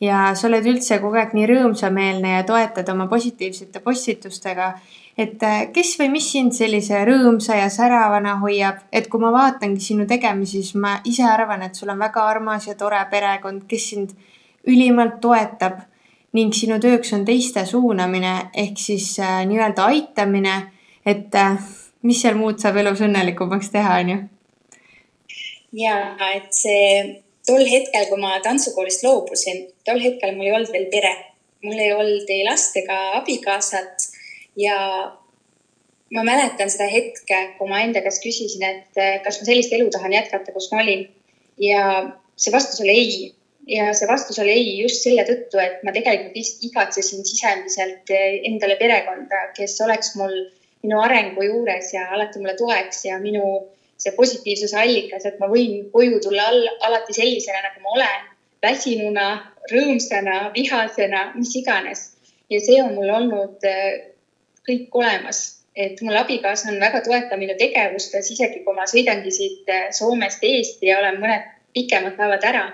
Ja 0.00 0.30
sa 0.38 0.46
oled 0.46 0.66
üldse 0.70 1.00
kogu 1.02 1.18
aeg 1.18 1.32
nii 1.34 1.48
rõõmsameelne 1.50 2.36
ja 2.36 2.44
toetad 2.46 2.88
oma 2.92 3.08
positiivsete 3.10 3.82
postitustega 3.82 4.76
et 5.18 5.42
äh, 5.42 5.66
kes 5.74 5.96
või 5.98 6.12
mis 6.14 6.30
sind 6.30 6.54
sellise 6.54 7.00
rõõmsa 7.08 7.58
ja 7.58 7.68
säravana 7.72 8.36
hoiab, 8.42 8.84
et 8.94 9.08
kui 9.10 9.20
ma 9.20 9.32
vaatangi 9.34 9.82
sinu 9.82 10.06
tegemisi, 10.06 10.62
siis 10.62 10.78
ma 10.78 10.98
ise 11.08 11.26
arvan, 11.26 11.64
et 11.66 11.74
sul 11.74 11.90
on 11.90 11.98
väga 11.98 12.22
armas 12.30 12.68
ja 12.68 12.76
tore 12.78 13.00
perekond, 13.10 13.66
kes 13.68 13.90
sind 13.94 14.14
ülimalt 14.68 15.20
toetab. 15.20 15.82
Ning 16.36 16.52
sinu 16.52 16.76
tööks 16.78 17.10
on 17.16 17.24
teiste 17.24 17.64
suunamine 17.66 18.50
ehk 18.62 18.78
siis 18.78 19.14
äh, 19.24 19.40
nii-öelda 19.48 19.88
aitamine, 19.90 20.56
et 21.06 21.34
äh, 21.34 21.56
mis 22.04 22.20
seal 22.22 22.36
muud 22.38 22.60
saab 22.60 22.76
elus 22.78 23.00
õnnelikumaks 23.02 23.72
teha, 23.74 24.02
on 24.02 24.12
ju? 24.12 24.18
ja 25.76 25.96
et 26.32 26.52
see 26.56 26.84
tol 27.48 27.64
hetkel, 27.64 28.06
kui 28.10 28.20
ma 28.20 28.38
tantsukoolist 28.44 29.02
loobusin, 29.04 29.66
tol 29.84 30.00
hetkel 30.00 30.36
mul 30.36 30.48
ei 30.48 30.54
olnud 30.56 30.72
veel 30.72 30.86
pere, 30.92 31.14
mul 31.64 31.80
ei 31.80 31.92
olnud 31.96 32.30
ei 32.32 32.44
last 32.46 32.76
ega 32.80 32.96
abikaasat 33.18 34.07
ja 34.58 34.78
ma 36.14 36.24
mäletan 36.24 36.70
seda 36.72 36.88
hetke, 36.90 37.40
kui 37.58 37.70
ma 37.70 37.82
enda 37.84 38.02
käest 38.04 38.22
küsisin, 38.24 38.64
et 38.64 39.00
eh, 39.00 39.18
kas 39.24 39.40
ma 39.40 39.48
sellist 39.48 39.74
elu 39.76 39.88
tahan 39.94 40.14
jätkata, 40.16 40.54
kus 40.54 40.70
ma 40.72 40.82
olin. 40.84 41.08
ja 41.58 41.82
see 42.38 42.54
vastus 42.54 42.80
oli 42.84 42.94
ei. 42.94 43.16
ja 43.68 43.90
see 43.94 44.08
vastus 44.08 44.38
oli 44.38 44.54
ei 44.54 44.68
just 44.82 45.02
selle 45.04 45.24
tõttu, 45.28 45.60
et 45.60 45.82
ma 45.84 45.92
tegelikult 45.92 46.62
igatsesin 46.70 47.26
sisemiselt 47.26 48.14
eh, 48.14 48.40
endale 48.48 48.78
perekonda, 48.80 49.48
kes 49.56 49.76
oleks 49.84 50.14
mul 50.20 50.34
minu 50.84 51.00
arengu 51.02 51.42
juures 51.42 51.92
ja 51.92 52.06
alati 52.14 52.40
mulle 52.40 52.54
toeks 52.56 53.04
ja 53.08 53.18
minu 53.18 53.44
see 53.98 54.14
positiivsuse 54.14 54.78
allikas, 54.78 55.24
et 55.26 55.40
ma 55.42 55.48
võin 55.50 55.88
koju 55.92 56.20
tulla 56.22 56.44
all, 56.52 56.68
alati 56.86 57.16
sellisena, 57.16 57.64
nagu 57.64 57.82
ma 57.82 57.96
olen, 57.96 58.28
väsinuna, 58.62 59.26
rõõmsana, 59.72 60.36
vihasena, 60.54 61.32
mis 61.34 61.56
iganes. 61.58 62.12
ja 62.48 62.60
see 62.64 62.78
on 62.80 62.94
mul 62.96 63.10
olnud 63.12 63.66
eh, 63.68 64.14
kõik 64.68 64.94
olemas, 65.00 65.42
et 65.78 66.00
mul 66.02 66.16
abikaasa 66.18 66.72
on 66.72 66.80
väga 66.82 67.00
toetav 67.06 67.40
minu 67.40 67.54
tegevustes, 67.58 68.32
isegi 68.34 68.64
kui 68.64 68.76
ma 68.76 68.86
sõidangi 68.90 69.32
siit 69.34 69.70
äh, 69.72 69.88
Soomest 69.94 70.44
Eesti 70.44 70.90
ja 70.90 70.98
olen 71.02 71.20
mõned 71.22 71.46
pikemad 71.76 72.16
päevad 72.18 72.46
ära 72.48 72.64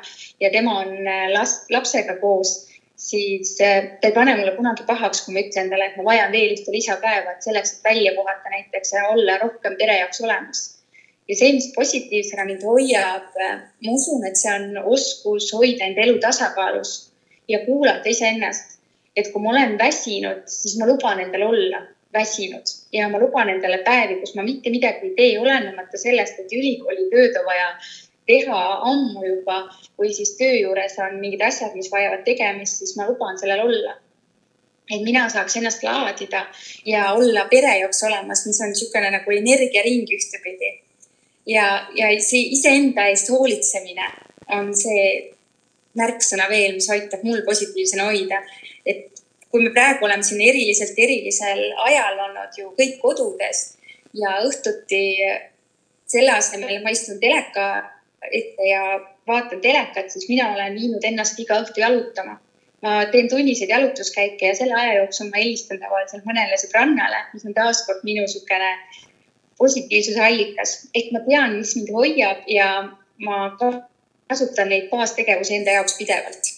ja 0.40 0.50
tema 0.54 0.78
on 0.82 0.94
äh, 1.02 1.26
last, 1.34 1.68
lapsega 1.74 2.16
koos, 2.22 2.54
siis 2.96 3.56
äh, 3.60 3.96
ta 4.00 4.08
ei 4.08 4.16
pane 4.16 4.36
mulle 4.38 4.54
kunagi 4.56 4.86
pahaks, 4.88 5.24
kui 5.24 5.36
ma 5.36 5.44
ütlen 5.44 5.72
talle, 5.72 5.90
et 5.90 5.98
ma 6.00 6.06
vajan 6.10 6.32
veel 6.32 6.54
ühte 6.56 6.74
lisapäeva, 6.74 7.34
et 7.34 7.46
selleks, 7.46 7.76
et 7.76 7.90
välja 7.90 8.14
puhata 8.16 8.54
näiteks 8.54 8.96
ja 8.96 9.08
olla 9.12 9.40
rohkem 9.42 9.76
pere 9.80 9.98
jaoks 10.00 10.22
olemas. 10.24 10.64
ja 11.28 11.36
see, 11.36 11.54
mis 11.56 11.70
positiivsena 11.76 12.44
mind 12.48 12.64
hoiab, 12.68 13.36
ma 13.36 13.92
usun, 13.98 14.24
et 14.28 14.36
see 14.36 14.52
on 14.52 14.78
oskus 14.96 15.52
hoida 15.56 15.86
enda 15.86 16.04
elu 16.04 16.18
tasakaalus 16.20 16.96
ja 17.48 17.61
kuulata 17.64 18.09
iseennast 18.09 18.74
et 19.16 19.31
kui 19.33 19.42
ma 19.42 19.53
olen 19.55 19.77
väsinud, 19.79 20.46
siis 20.50 20.79
ma 20.79 20.88
luban 20.90 21.20
endale 21.22 21.46
olla 21.46 21.83
väsinud 22.14 22.72
ja 22.92 23.09
ma 23.09 23.18
luban 23.18 23.50
endale 23.50 23.79
päevi, 23.87 24.18
kus 24.20 24.35
ma 24.35 24.42
mitte 24.46 24.70
midagi 24.70 25.11
ei 25.11 25.14
tee, 25.18 25.38
olenemata 25.40 25.98
sellest, 25.98 26.40
et 26.40 26.53
ülikooli 26.53 27.09
tööd 27.12 27.38
on 27.40 27.46
vaja 27.46 27.68
teha 28.29 28.61
ammu 28.90 29.24
juba 29.27 29.59
või 30.00 30.14
siis 30.16 30.35
töö 30.38 30.55
juures 30.57 30.96
on 31.05 31.18
mingid 31.20 31.42
asjad, 31.44 31.74
mis 31.77 31.90
vajavad 31.92 32.24
tegemist, 32.27 32.81
siis 32.81 32.96
ma 32.98 33.09
luban 33.11 33.38
sellel 33.40 33.66
olla. 33.66 33.98
et 34.85 35.00
mina 35.00 35.29
saaks 35.33 35.57
ennast 35.57 35.83
laadida 35.83 36.42
ja 36.87 37.12
olla 37.16 37.46
pere 37.50 37.79
jaoks 37.79 38.03
olemas, 38.05 38.42
mis 38.46 38.61
on 38.61 38.72
niisugune 38.72 39.11
nagu 39.11 39.31
energiaring 39.31 40.11
ühtepidi. 40.16 40.72
ja, 41.46 41.88
ja 41.94 42.11
see 42.20 42.50
iseenda 42.57 43.07
eest 43.12 43.31
hoolitsemine 43.31 44.11
on 44.53 44.74
see 44.77 45.34
märksõna 45.98 46.48
veel, 46.50 46.74
mis 46.74 46.90
aitab 46.90 47.22
mul 47.26 47.42
positiivsena 47.46 48.09
hoida 48.11 48.40
et 48.87 49.22
kui 49.50 49.62
me 49.64 49.72
praegu 49.74 50.07
oleme 50.07 50.26
siin 50.26 50.42
eriliselt 50.44 50.98
erilisel 50.98 51.64
ajal 51.88 52.20
olnud 52.26 52.57
ju 52.59 52.70
kõik 52.78 52.96
kodudes 53.02 53.64
ja 54.18 54.38
õhtuti 54.46 55.02
selle 56.11 56.35
asemel 56.37 56.80
ma 56.85 56.92
istun 56.94 57.20
teleka 57.22 57.68
ette 58.24 58.68
ja 58.68 58.83
vaatan 59.28 59.61
telekat, 59.61 60.11
siis 60.12 60.28
mina 60.28 60.50
olen 60.52 60.76
viinud 60.76 61.04
ennast 61.04 61.38
iga 61.40 61.61
õhtu 61.62 61.80
jalutama. 61.85 62.40
ma 62.85 63.07
teen 63.09 63.30
tunniseid 63.33 63.70
jalutuskäike 63.72 64.50
ja 64.50 64.54
selle 64.54 64.74
aja 64.76 64.96
jooksul 64.98 65.30
ma 65.33 65.40
helistan 65.40 65.78
tavaliselt 65.80 66.26
mõnele 66.28 66.59
sõbrannale, 66.61 67.22
mis 67.33 67.46
on 67.48 67.54
taaskord 67.57 68.02
minu 68.04 68.26
niisugune 68.26 68.72
positiivsuse 69.57 70.20
allikas, 70.20 70.74
ehk 70.92 71.14
ma 71.14 71.22
tean, 71.24 71.57
mis 71.62 71.72
mind 71.78 71.92
hoiab 71.94 72.42
ja 72.50 72.66
ma 73.24 73.38
kasutan 74.35 74.70
neid 74.75 74.90
baastegevusi 74.92 75.62
enda 75.62 75.79
jaoks 75.79 75.97
pidevalt. 76.03 76.53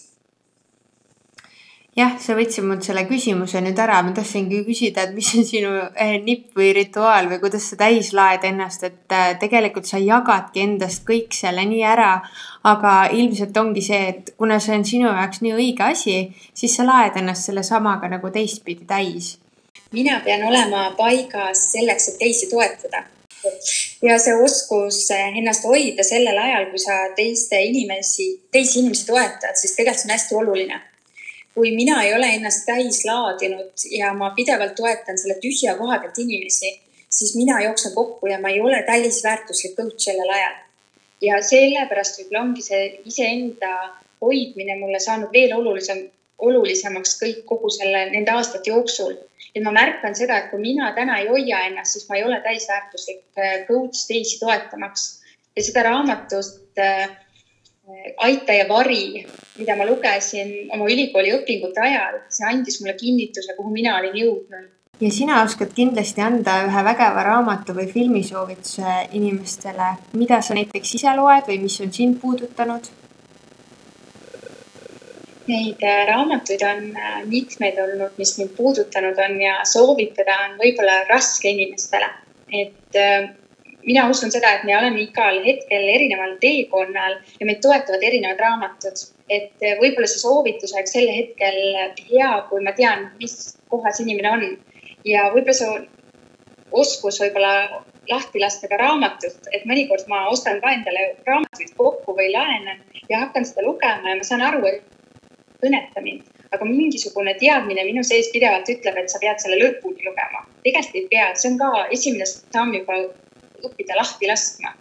Jah, 1.97 2.19
sa 2.21 2.35
võtsid 2.37 2.67
mult 2.69 2.85
selle 2.85 3.07
küsimuse 3.09 3.63
nüüd 3.65 3.79
ära, 3.81 4.03
ma 4.05 4.11
tahtsingi 4.13 4.59
küsida, 4.67 5.07
et 5.07 5.15
mis 5.17 5.31
on 5.39 5.47
sinu 5.49 5.71
eh, 5.97 6.19
nipp 6.21 6.59
või 6.59 6.75
rituaal 6.77 7.31
või 7.31 7.39
kuidas 7.41 7.71
sa 7.71 7.79
täis 7.81 8.11
laed 8.13 8.45
ennast, 8.45 8.85
et 8.85 9.15
eh, 9.17 9.31
tegelikult 9.41 9.89
sa 9.89 9.97
jagadki 10.03 10.61
endast 10.61 11.07
kõik 11.09 11.33
selle 11.33 11.65
nii 11.65 11.81
ära, 11.89 12.11
aga 12.69 12.93
ilmselt 13.17 13.57
ongi 13.57 13.87
see, 13.89 14.03
et 14.13 14.35
kuna 14.37 14.61
see 14.61 14.77
on 14.77 14.85
sinu 14.85 15.09
jaoks 15.09 15.41
nii 15.41 15.57
õige 15.57 15.89
asi, 15.89 16.19
siis 16.53 16.77
sa 16.77 16.85
laed 16.85 17.17
ennast 17.17 17.49
sellesamaga 17.49 18.13
nagu 18.13 18.29
teistpidi 18.35 18.85
täis. 18.85 19.39
Mina 19.93 20.21
pean 20.25 20.43
olema 20.49 20.91
paigas 20.97 21.69
selleks, 21.73 22.09
et 22.09 22.19
teisi 22.19 22.51
toetada 22.51 23.05
ja 24.03 24.19
see 24.19 24.35
oskus 24.43 25.05
ennast 25.15 25.65
hoida 25.65 26.03
sellel 26.05 26.39
ajal, 26.39 26.71
kui 26.73 26.83
sa 26.83 26.99
teiste 27.17 27.61
inimesi, 27.63 28.33
teisi 28.51 28.81
inimesi 28.81 29.07
toetad, 29.07 29.55
siis 29.55 29.77
tegelikult 29.77 30.03
see 30.03 30.11
on 30.11 30.17
hästi 30.17 30.39
oluline 30.43 30.81
kui 31.57 31.71
mina 31.73 32.03
ei 32.05 32.13
ole 32.15 32.29
ennast 32.37 32.67
täis 32.69 32.99
laadinud 33.09 33.85
ja 33.99 34.13
ma 34.13 34.29
pidevalt 34.37 34.75
toetan 34.77 35.17
selle 35.19 35.39
tühja 35.41 35.73
koha 35.79 35.97
pealt 36.03 36.19
inimesi, 36.21 36.73
siis 37.19 37.33
mina 37.37 37.63
jooksen 37.65 37.95
kokku 37.95 38.29
ja 38.29 38.37
ma 38.43 38.53
ei 38.53 38.61
ole 38.61 38.83
täisväärtuslik 38.89 39.73
coach 39.79 40.05
sellel 40.05 40.33
ajal. 40.39 40.59
ja 41.25 41.39
sellepärast 41.41 42.19
võib-olla 42.19 42.43
ongi 42.43 42.63
see 42.67 42.83
iseenda 43.09 43.71
hoidmine 44.21 44.77
mulle 44.83 45.01
saanud 45.01 45.33
veel 45.33 45.55
olulisem, 45.57 46.03
olulisemaks 46.39 47.17
kõik 47.21 47.45
kogu 47.49 47.71
selle, 47.73 48.07
nende 48.13 48.33
aastate 48.33 48.71
jooksul. 48.71 49.17
et 49.55 49.63
ma 49.65 49.73
märkan 49.73 50.15
seda, 50.15 50.37
et 50.37 50.51
kui 50.51 50.61
mina 50.61 50.91
täna 50.93 51.19
ei 51.19 51.29
hoia 51.29 51.63
ennast, 51.69 51.97
siis 51.97 52.09
ma 52.09 52.17
ei 52.17 52.25
ole 52.25 52.41
täisväärtuslik 52.45 53.23
äh, 53.39 53.63
coach 53.69 54.07
teisi 54.09 54.39
toetamaks 54.41 55.07
ja 55.57 55.63
seda 55.65 55.87
raamatust 55.89 56.79
äh, 56.79 57.09
Aita 58.19 58.53
ja 58.53 58.65
vari, 58.69 59.23
mida 59.59 59.77
ma 59.79 59.85
lugesin 59.87 60.49
oma 60.75 60.89
ülikooli 60.91 61.31
õpingute 61.37 61.85
ajal, 61.87 62.17
see 62.35 62.49
andis 62.49 62.81
mulle 62.81 62.97
kinnituse, 62.99 63.55
kuhu 63.55 63.71
mina 63.71 63.93
olin 64.01 64.17
jõudnud. 64.19 64.73
ja 65.01 65.11
sina 65.13 65.37
oskad 65.45 65.71
kindlasti 65.77 66.25
anda 66.25 66.57
ühe 66.67 66.83
vägeva 66.89 67.23
raamatu 67.29 67.77
või 67.79 67.87
filmisoovituse 67.93 68.97
inimestele, 69.21 69.93
mida 70.19 70.41
sa 70.43 70.59
näiteks 70.59 70.97
ise 70.99 71.15
loed 71.15 71.47
või 71.47 71.61
mis 71.63 71.79
on 71.85 71.93
sind 71.95 72.19
puudutanud? 72.21 72.91
Neid 75.47 75.83
äh, 75.83 76.05
raamatuid 76.09 76.63
on 76.67 76.87
äh, 76.99 77.19
mitmeid 77.31 77.79
olnud, 77.79 78.15
mis 78.19 78.33
mind 78.39 78.55
puudutanud 78.57 79.19
on 79.23 79.41
ja 79.41 79.61
soovitada 79.65 80.35
on 80.45 80.57
võib-olla 80.59 81.01
raske 81.11 81.53
inimestele, 81.53 82.09
et 82.51 82.99
äh, 82.99 83.29
mina 83.87 84.09
usun 84.11 84.35
seda, 84.35 84.57
et 84.57 84.65
me 84.67 84.75
oleme 84.75 85.05
igal 85.05 85.39
hetkel 85.45 85.87
erineval 85.93 86.35
teekonnal 86.43 87.21
ja 87.39 87.47
meid 87.47 87.63
toetavad 87.63 88.03
erinevad 88.03 88.43
raamatud. 88.43 89.05
et 89.31 89.63
võib-olla 89.81 90.07
see 90.07 90.23
soovitus 90.23 90.75
oleks 90.75 90.93
sel 90.95 91.09
hetkel 91.11 91.57
hea, 92.11 92.33
kui 92.51 92.63
ma 92.63 92.73
tean, 92.75 93.09
mis 93.21 93.57
kohas 93.71 93.99
inimene 94.03 94.31
on 94.31 94.45
ja 95.07 95.29
võib-olla 95.35 95.57
see 95.59 95.87
oskus 96.71 97.19
võib-olla 97.23 97.85
lahti 98.11 98.43
lasta 98.43 98.69
ka 98.71 98.79
raamatut, 98.81 99.49
et 99.53 99.65
mõnikord 99.67 100.07
ma 100.11 100.27
ostan 100.31 100.61
ka 100.63 100.75
endale 100.75 101.09
raamatuid 101.27 101.73
kokku 101.79 102.15
või 102.19 102.31
laenan 102.35 102.83
ja 103.11 103.25
hakkan 103.25 103.47
seda 103.49 103.67
lugema 103.67 104.11
ja 104.11 104.19
ma 104.19 104.27
saan 104.27 104.45
aru, 104.47 104.63
et 104.71 104.96
kõneta 105.63 106.03
mind 106.05 106.25
aga 106.57 106.67
mingisugune 106.69 107.35
teadmine 107.41 107.85
minu 107.87 108.03
sees 108.07 108.29
pidevalt 108.33 108.69
ütleb, 108.73 108.99
et 109.01 109.13
sa 109.13 109.21
pead 109.23 109.43
selle 109.43 109.59
lõpuni 109.61 110.05
lugema. 110.07 110.45
tegelikult 110.65 110.99
ei 111.01 111.09
pea, 111.13 111.31
see 111.35 111.53
on 111.53 111.59
ka 111.61 111.71
esimene 111.97 112.27
samm 112.29 112.75
juba 112.75 112.99
õppida 113.67 113.99
lahti 113.99 114.31
laskma. 114.31 114.75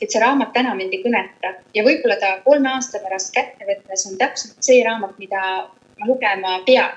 et 0.00 0.08
see 0.08 0.20
raamat 0.22 0.54
täna 0.56 0.74
mind 0.74 0.96
ei 0.96 1.02
kõneta 1.04 1.54
ja 1.76 1.84
võib-olla 1.84 2.16
ta 2.20 2.38
kolme 2.44 2.70
aasta 2.72 3.02
pärast 3.04 3.34
kätte 3.36 3.68
võttes 3.68 4.06
on 4.08 4.16
täpselt 4.20 4.56
see 4.64 4.82
raamat, 4.84 5.16
mida 5.18 5.42
ma 6.00 6.08
lugema 6.08 6.58
pean. 6.66 6.96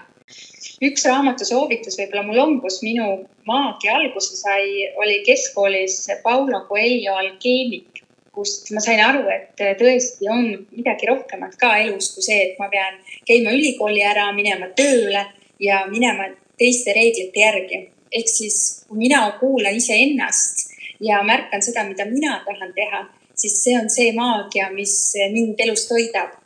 üks 0.84 1.06
raamatu 1.08 1.46
soovitus 1.48 2.00
võib-olla 2.00 2.24
mul 2.28 2.44
on, 2.46 2.60
kus 2.62 2.82
minu 2.84 3.26
maagia 3.48 3.98
alguse 4.00 4.36
sai, 4.40 4.88
oli 5.00 5.22
keskkoolis 5.28 6.08
Paulo 6.24 6.66
Coelho 6.70 7.20
Alkeemik 7.20 7.93
kust 8.34 8.72
ma 8.74 8.82
sain 8.82 9.00
aru, 9.04 9.24
et 9.30 9.62
tõesti 9.80 10.30
on 10.32 10.46
midagi 10.74 11.10
rohkemat 11.10 11.58
ka 11.62 11.76
elus 11.84 12.12
kui 12.16 12.26
see, 12.26 12.40
et 12.48 12.62
ma 12.62 12.70
pean 12.72 12.98
käima 13.30 13.54
ülikooli 13.54 14.02
ära, 14.06 14.32
minema 14.36 14.72
tööle 14.78 15.26
ja 15.62 15.84
minema 15.90 16.32
teiste 16.58 16.96
reeglite 16.98 17.44
järgi. 17.46 17.82
ehk 18.14 18.30
siis, 18.30 18.86
kui 18.88 18.98
mina 18.98 19.24
kuulan 19.40 19.76
iseennast 19.76 20.68
ja 21.02 21.24
märkan 21.26 21.62
seda, 21.66 21.84
mida 21.84 22.06
mina 22.06 22.40
tahan 22.46 22.74
teha, 22.74 23.06
siis 23.36 23.56
see 23.64 23.78
on 23.78 23.90
see 23.90 24.12
maagia, 24.14 24.70
mis 24.74 25.14
mind 25.34 25.60
elus 25.66 25.88
toidab. 25.90 26.40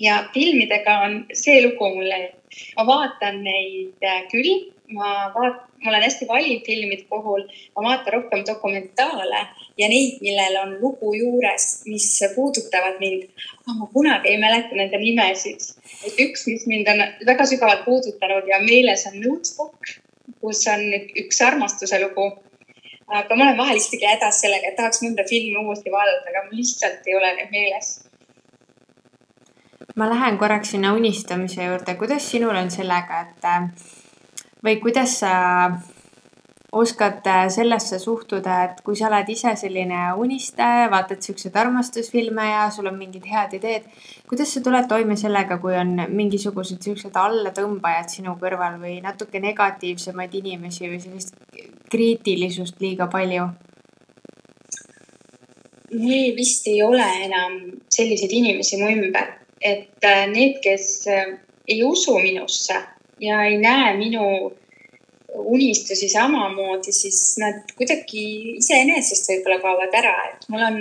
ja 0.00 0.28
filmidega 0.34 0.98
on 1.06 1.18
see 1.32 1.60
lugu 1.66 1.88
mulle, 1.94 2.32
ma 2.76 2.86
vaatan 2.86 3.42
neid 3.44 4.06
küll, 4.30 4.50
ma 4.96 5.30
vaat-, 5.34 5.64
ma 5.82 5.90
olen 5.90 6.04
hästi 6.06 6.28
valiv 6.28 6.62
filmide 6.66 7.06
puhul, 7.10 7.44
ma 7.76 7.84
vaatan 7.88 8.14
rohkem 8.16 8.44
dokumentaale 8.48 9.42
ja 9.80 9.88
neid, 9.92 10.20
millel 10.24 10.58
on 10.62 10.76
lugu 10.82 11.14
juures, 11.16 11.66
mis 11.88 12.08
puudutavad 12.34 13.00
mind. 13.00 13.26
aga 13.62 13.78
ma 13.78 13.88
kunagi 13.94 14.32
ei 14.32 14.38
mäleta 14.42 14.78
nende 14.78 15.00
nimesid. 15.02 15.66
et 16.06 16.22
üks, 16.26 16.46
mis 16.50 16.66
mind 16.66 16.88
on 16.92 17.04
väga 17.26 17.48
sügavalt 17.50 17.84
puudutanud 17.88 18.48
ja 18.48 18.60
meeles 18.62 19.06
on 19.10 19.20
Notebook, 19.24 19.92
kus 20.40 20.64
on 20.74 20.86
üks 21.24 21.42
armastuse 21.48 22.00
lugu. 22.04 22.30
aga 23.08 23.36
ma 23.36 23.48
olen 23.48 23.58
vahel 23.58 23.80
isegi 23.80 24.06
hädas 24.06 24.40
sellega, 24.44 24.68
et 24.68 24.80
tahaks 24.80 25.02
mõnda 25.04 25.26
filmi 25.28 25.58
uuesti 25.64 25.92
vaadata, 25.92 26.30
aga 26.30 26.46
mul 26.46 26.62
lihtsalt 26.62 27.06
ei 27.06 27.18
ole 27.18 27.36
need 27.40 27.54
meeles 27.58 27.92
ma 29.96 30.08
lähen 30.10 30.38
korraks 30.38 30.74
sinna 30.74 30.92
unistamise 30.94 31.64
juurde, 31.64 31.94
kuidas 32.00 32.30
sinul 32.30 32.56
on 32.56 32.70
sellega, 32.70 33.20
et 33.20 34.62
või 34.64 34.78
kuidas 34.82 35.18
sa 35.22 35.32
oskad 36.72 37.26
äh, 37.26 37.48
sellesse 37.48 37.98
suhtuda, 37.98 38.54
et 38.64 38.78
kui 38.84 38.96
sa 38.96 39.10
oled 39.10 39.28
ise 39.28 39.52
selline 39.60 39.98
unistaja, 40.16 40.86
vaatad 40.92 41.20
siukseid 41.20 41.56
armastusfilme 41.60 42.46
ja 42.48 42.62
sul 42.72 42.88
on 42.88 42.96
mingid 42.96 43.26
head 43.28 43.58
ideed. 43.58 43.90
kuidas 44.28 44.54
sa 44.54 44.62
tuled 44.64 44.88
toime 44.88 45.16
sellega, 45.20 45.58
kui 45.60 45.76
on 45.76 45.92
mingisugused 46.08 46.80
siuksed 46.80 47.18
allatõmbajad 47.24 48.08
sinu 48.16 48.38
kõrval 48.40 48.80
või 48.80 49.02
natuke 49.04 49.40
negatiivsemaid 49.40 50.34
inimesi 50.40 50.88
või 50.88 51.02
sellist 51.04 51.36
kriitilisust 51.92 52.80
liiga 52.80 53.06
palju? 53.12 53.50
mul 55.92 56.32
vist 56.36 56.66
ei 56.72 56.80
ole 56.82 57.04
enam 57.26 57.58
selliseid 57.92 58.32
inimesi 58.32 58.78
mu 58.80 58.88
ümber, 58.88 59.41
et 59.62 60.04
äh, 60.04 60.26
need, 60.30 60.58
kes 60.62 61.06
äh, 61.06 61.38
ei 61.68 61.82
usu 61.84 62.18
minusse 62.18 62.76
ja 63.20 63.44
ei 63.46 63.58
näe 63.62 63.94
minu 63.96 64.52
unistusi 65.32 66.08
samamoodi, 66.08 66.92
siis 66.92 67.36
nad 67.40 67.70
kuidagi 67.76 68.24
iseenesest 68.58 69.30
võib-olla 69.30 69.60
kaovad 69.62 69.94
ära, 69.96 70.14
et 70.32 70.48
mul 70.52 70.64
on 70.66 70.78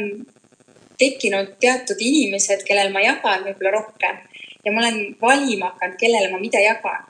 tekkinud 1.00 1.56
teatud 1.62 2.02
inimesed, 2.04 2.66
kellel 2.68 2.92
ma 2.94 3.04
jagan 3.06 3.46
võib-olla 3.48 3.78
rohkem 3.78 4.20
ja 4.66 4.74
ma 4.74 4.84
olen 4.84 5.16
valima 5.22 5.72
hakanud, 5.72 5.98
kellele 6.02 6.32
ma 6.34 6.42
mida 6.42 6.62
jagan. 6.62 7.08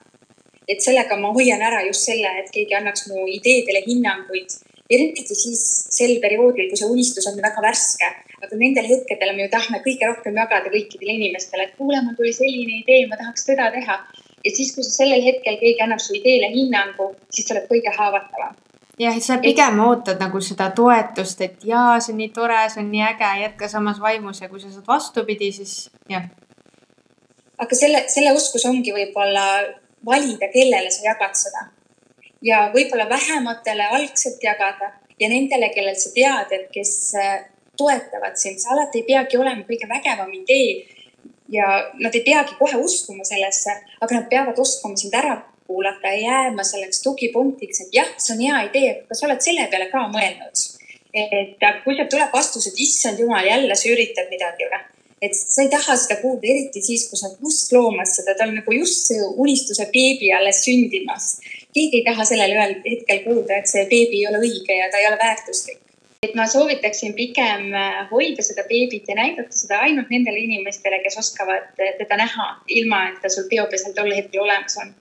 et 0.67 0.79
sellega 0.79 1.17
ma 1.19 1.33
hoian 1.35 1.61
ära 1.67 1.81
just 1.83 2.05
selle, 2.07 2.29
et 2.39 2.51
keegi 2.53 2.75
annaks 2.77 3.07
mu 3.09 3.25
ideedele 3.27 3.81
hinnanguid, 3.83 4.53
eriti 4.89 5.25
siis 5.35 5.63
sel 5.91 6.13
perioodil, 6.23 6.69
kui 6.69 6.79
see 6.79 6.87
unistus 6.87 7.27
on 7.27 7.39
väga 7.41 7.63
värske, 7.65 8.07
aga 8.41 8.57
nendel 8.57 8.89
hetkedel 8.89 9.35
me 9.35 9.45
ju 9.45 9.51
tahame 9.53 9.79
kõige 9.85 10.09
rohkem 10.09 10.37
jagada 10.41 10.73
kõikidele 10.73 11.15
inimestele, 11.19 11.67
et 11.67 11.77
kuule, 11.77 12.01
mul 12.05 12.17
tuli 12.17 12.33
selline 12.35 12.81
idee, 12.81 13.05
ma 13.09 13.19
tahaks 13.19 13.45
seda 13.49 13.69
teha 13.75 13.97
ja 14.45 14.51
siis, 14.55 14.73
kui 14.75 14.85
sellel 14.85 15.23
hetkel 15.25 15.57
keegi 15.61 15.85
annab 15.85 16.01
su 16.01 16.15
ideele 16.17 16.49
hinnangu, 16.53 17.11
siis 17.33 17.47
sa 17.47 17.55
oled 17.55 17.67
kõige 17.69 17.93
haavatavam. 17.97 18.55
jah, 19.01 19.17
et 19.17 19.25
sa 19.25 19.37
pigem 19.43 19.79
et... 19.79 19.85
ootad 19.87 20.21
nagu 20.21 20.41
seda 20.45 20.71
toetust, 20.77 21.41
et 21.45 21.65
jaa, 21.65 21.99
see 21.99 22.15
on 22.15 22.21
nii 22.23 22.31
tore, 22.35 22.61
see 22.73 22.83
on 22.83 22.89
nii 22.93 23.05
äge, 23.11 23.33
jätka 23.45 23.69
samas 23.71 24.01
vaimus 24.01 24.41
ja 24.41 24.49
kui 24.49 24.63
sa 24.63 24.71
saad 24.71 24.87
vastupidi, 24.87 25.51
siis 25.59 25.75
jah. 26.09 26.25
aga 27.61 27.77
selle, 27.77 28.05
selle 28.13 28.33
oskus 28.37 28.65
ongi 28.69 28.93
võib-olla 28.95 29.45
valida, 30.05 30.49
kellele 30.53 30.89
sa 30.89 31.05
jagad 31.11 31.37
seda 31.37 31.69
ja 32.41 32.65
võib-olla 32.73 33.05
vähematele 33.09 33.85
algselt 33.97 34.41
jagada 34.43 34.91
ja 35.19 35.29
nendele, 35.29 35.69
kellel 35.75 35.97
sa 35.99 36.09
tead, 36.15 36.53
et 36.57 36.69
kes 36.73 36.93
toetavad 37.81 38.37
sind, 38.37 38.61
sa 38.61 38.75
alati 38.75 39.01
ei 39.01 39.07
peagi 39.09 39.39
olema 39.41 39.65
kõige 39.67 39.89
vägevam 39.89 40.33
idee 40.37 41.01
ja 41.51 41.67
nad 41.99 42.15
ei 42.15 42.23
peagi 42.25 42.55
kohe 42.59 42.79
uskuma 42.79 43.25
sellesse, 43.27 43.73
aga 44.01 44.19
nad 44.19 44.29
peavad 44.29 44.59
oskama 44.59 44.99
sind 44.99 45.15
ära 45.17 45.39
kuulata 45.67 46.13
ja 46.13 46.19
jääma 46.27 46.63
selleks 46.67 47.01
tugipunktiks, 47.03 47.85
et 47.85 47.97
jah, 47.99 48.13
see 48.17 48.35
on 48.35 48.43
hea 48.45 48.61
idee, 48.69 48.93
kas 49.07 49.21
sa 49.21 49.27
oled 49.27 49.43
selle 49.43 49.67
peale 49.71 49.89
ka 49.93 50.07
mõelnud? 50.13 50.67
et 51.11 51.59
kui 51.83 51.91
sealt 51.97 52.07
tuleb 52.07 52.31
vastus, 52.31 52.69
et 52.69 52.77
issand 52.79 53.19
jumal, 53.19 53.43
jälle 53.43 53.75
sa 53.75 53.89
üritad 53.91 54.29
midagi 54.31 54.69
või? 54.71 54.79
et 55.27 55.35
sa 55.37 55.65
ei 55.65 55.69
taha 55.69 55.97
seda 55.99 56.17
kuulda, 56.21 56.47
eriti 56.53 56.81
siis, 56.81 57.03
kui 57.09 57.19
sa 57.19 57.27
oled 57.27 57.43
just 57.45 57.73
loomas 57.75 58.15
seda, 58.17 58.35
tal 58.39 58.53
nagu 58.55 58.77
just 58.77 59.11
see 59.11 59.27
unistuse 59.43 59.89
beebi 59.93 60.31
alles 60.37 60.63
sündimas. 60.65 61.33
keegi 61.75 61.99
ei 61.99 62.07
taha 62.07 62.25
sellel 62.31 62.55
ühel 62.55 62.77
hetkel 62.87 63.23
kuulda, 63.27 63.59
et 63.59 63.71
see 63.73 63.83
beebi 63.91 64.21
ei 64.21 64.27
ole 64.31 64.43
õige 64.47 64.79
ja 64.79 64.87
ta 64.91 65.03
ei 65.03 65.09
ole 65.11 65.19
väärtuslik 65.19 65.80
et 66.21 66.35
ma 66.37 66.43
soovitaksin 66.45 67.15
pigem 67.17 67.71
äh, 67.73 68.03
hoida 68.11 68.43
seda 68.45 68.61
beebit 68.69 69.07
ja 69.09 69.15
näidata 69.17 69.55
seda 69.57 69.79
ainult 69.87 70.11
nendele 70.13 70.43
inimestele, 70.43 70.99
kes 71.01 71.17
oskavad 71.17 71.79
äh, 71.81 71.95
teda 71.97 72.19
näha, 72.19 72.49
ilma 72.77 73.07
et 73.09 73.23
ta 73.23 73.31
sul 73.33 73.47
peopesel 73.49 73.95
tol 73.97 74.13
hetkel 74.13 74.43
olemas 74.43 74.77
on 74.83 74.91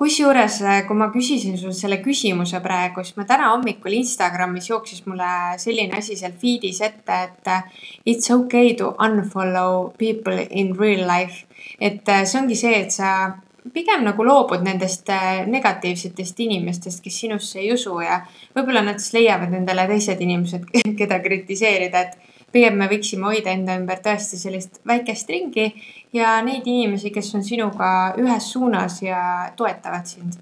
kusjuures, 0.00 0.56
äh, 0.64 0.78
kui 0.88 0.96
ma 0.96 1.10
küsisin 1.12 1.60
sul 1.60 1.76
selle 1.76 1.98
küsimuse 2.00 2.62
praegu, 2.64 3.04
siis 3.04 3.18
ma 3.20 3.28
täna 3.28 3.50
hommikul 3.52 3.98
Instagramis 3.98 4.70
jooksis 4.70 5.04
mulle 5.04 5.28
selline 5.60 6.00
asi 6.00 6.16
seal 6.16 6.32
feed'is 6.40 6.80
ette, 6.88 7.20
et 7.28 7.52
it's 8.08 8.32
okay 8.32 8.72
to 8.80 8.94
unfollow 8.96 9.90
people 10.00 10.40
in 10.48 10.72
real 10.80 11.04
life. 11.04 11.44
et 11.80 12.00
see 12.24 12.40
ongi 12.40 12.56
see, 12.56 12.72
et 12.80 12.94
sa 12.94 13.10
pigem 13.74 14.04
nagu 14.06 14.24
loobud 14.26 14.64
nendest 14.66 15.08
äh, 15.12 15.42
negatiivsetest 15.50 16.40
inimestest, 16.44 17.02
kes 17.04 17.20
sinusse 17.24 17.60
ei 17.62 17.72
usu 17.74 17.98
ja 18.04 18.20
võib-olla 18.56 18.84
nad 18.86 19.02
siis 19.02 19.16
leiavad 19.18 19.54
endale 19.56 19.86
teised 19.90 20.22
inimesed, 20.22 20.66
keda 21.00 21.20
kritiseerida, 21.24 22.06
et 22.06 22.50
pigem 22.52 22.78
me 22.80 22.88
võiksime 22.90 23.28
hoida 23.30 23.54
enda 23.54 23.76
ümber 23.80 24.02
tõesti 24.04 24.38
sellist 24.40 24.80
väikest 24.86 25.30
ringi 25.32 25.70
ja 26.16 26.36
neid 26.46 26.66
inimesi, 26.66 27.12
kes 27.14 27.32
on 27.38 27.44
sinuga 27.46 27.88
ühes 28.20 28.50
suunas 28.52 29.00
ja 29.04 29.20
toetavad 29.56 30.06
sind. 30.08 30.38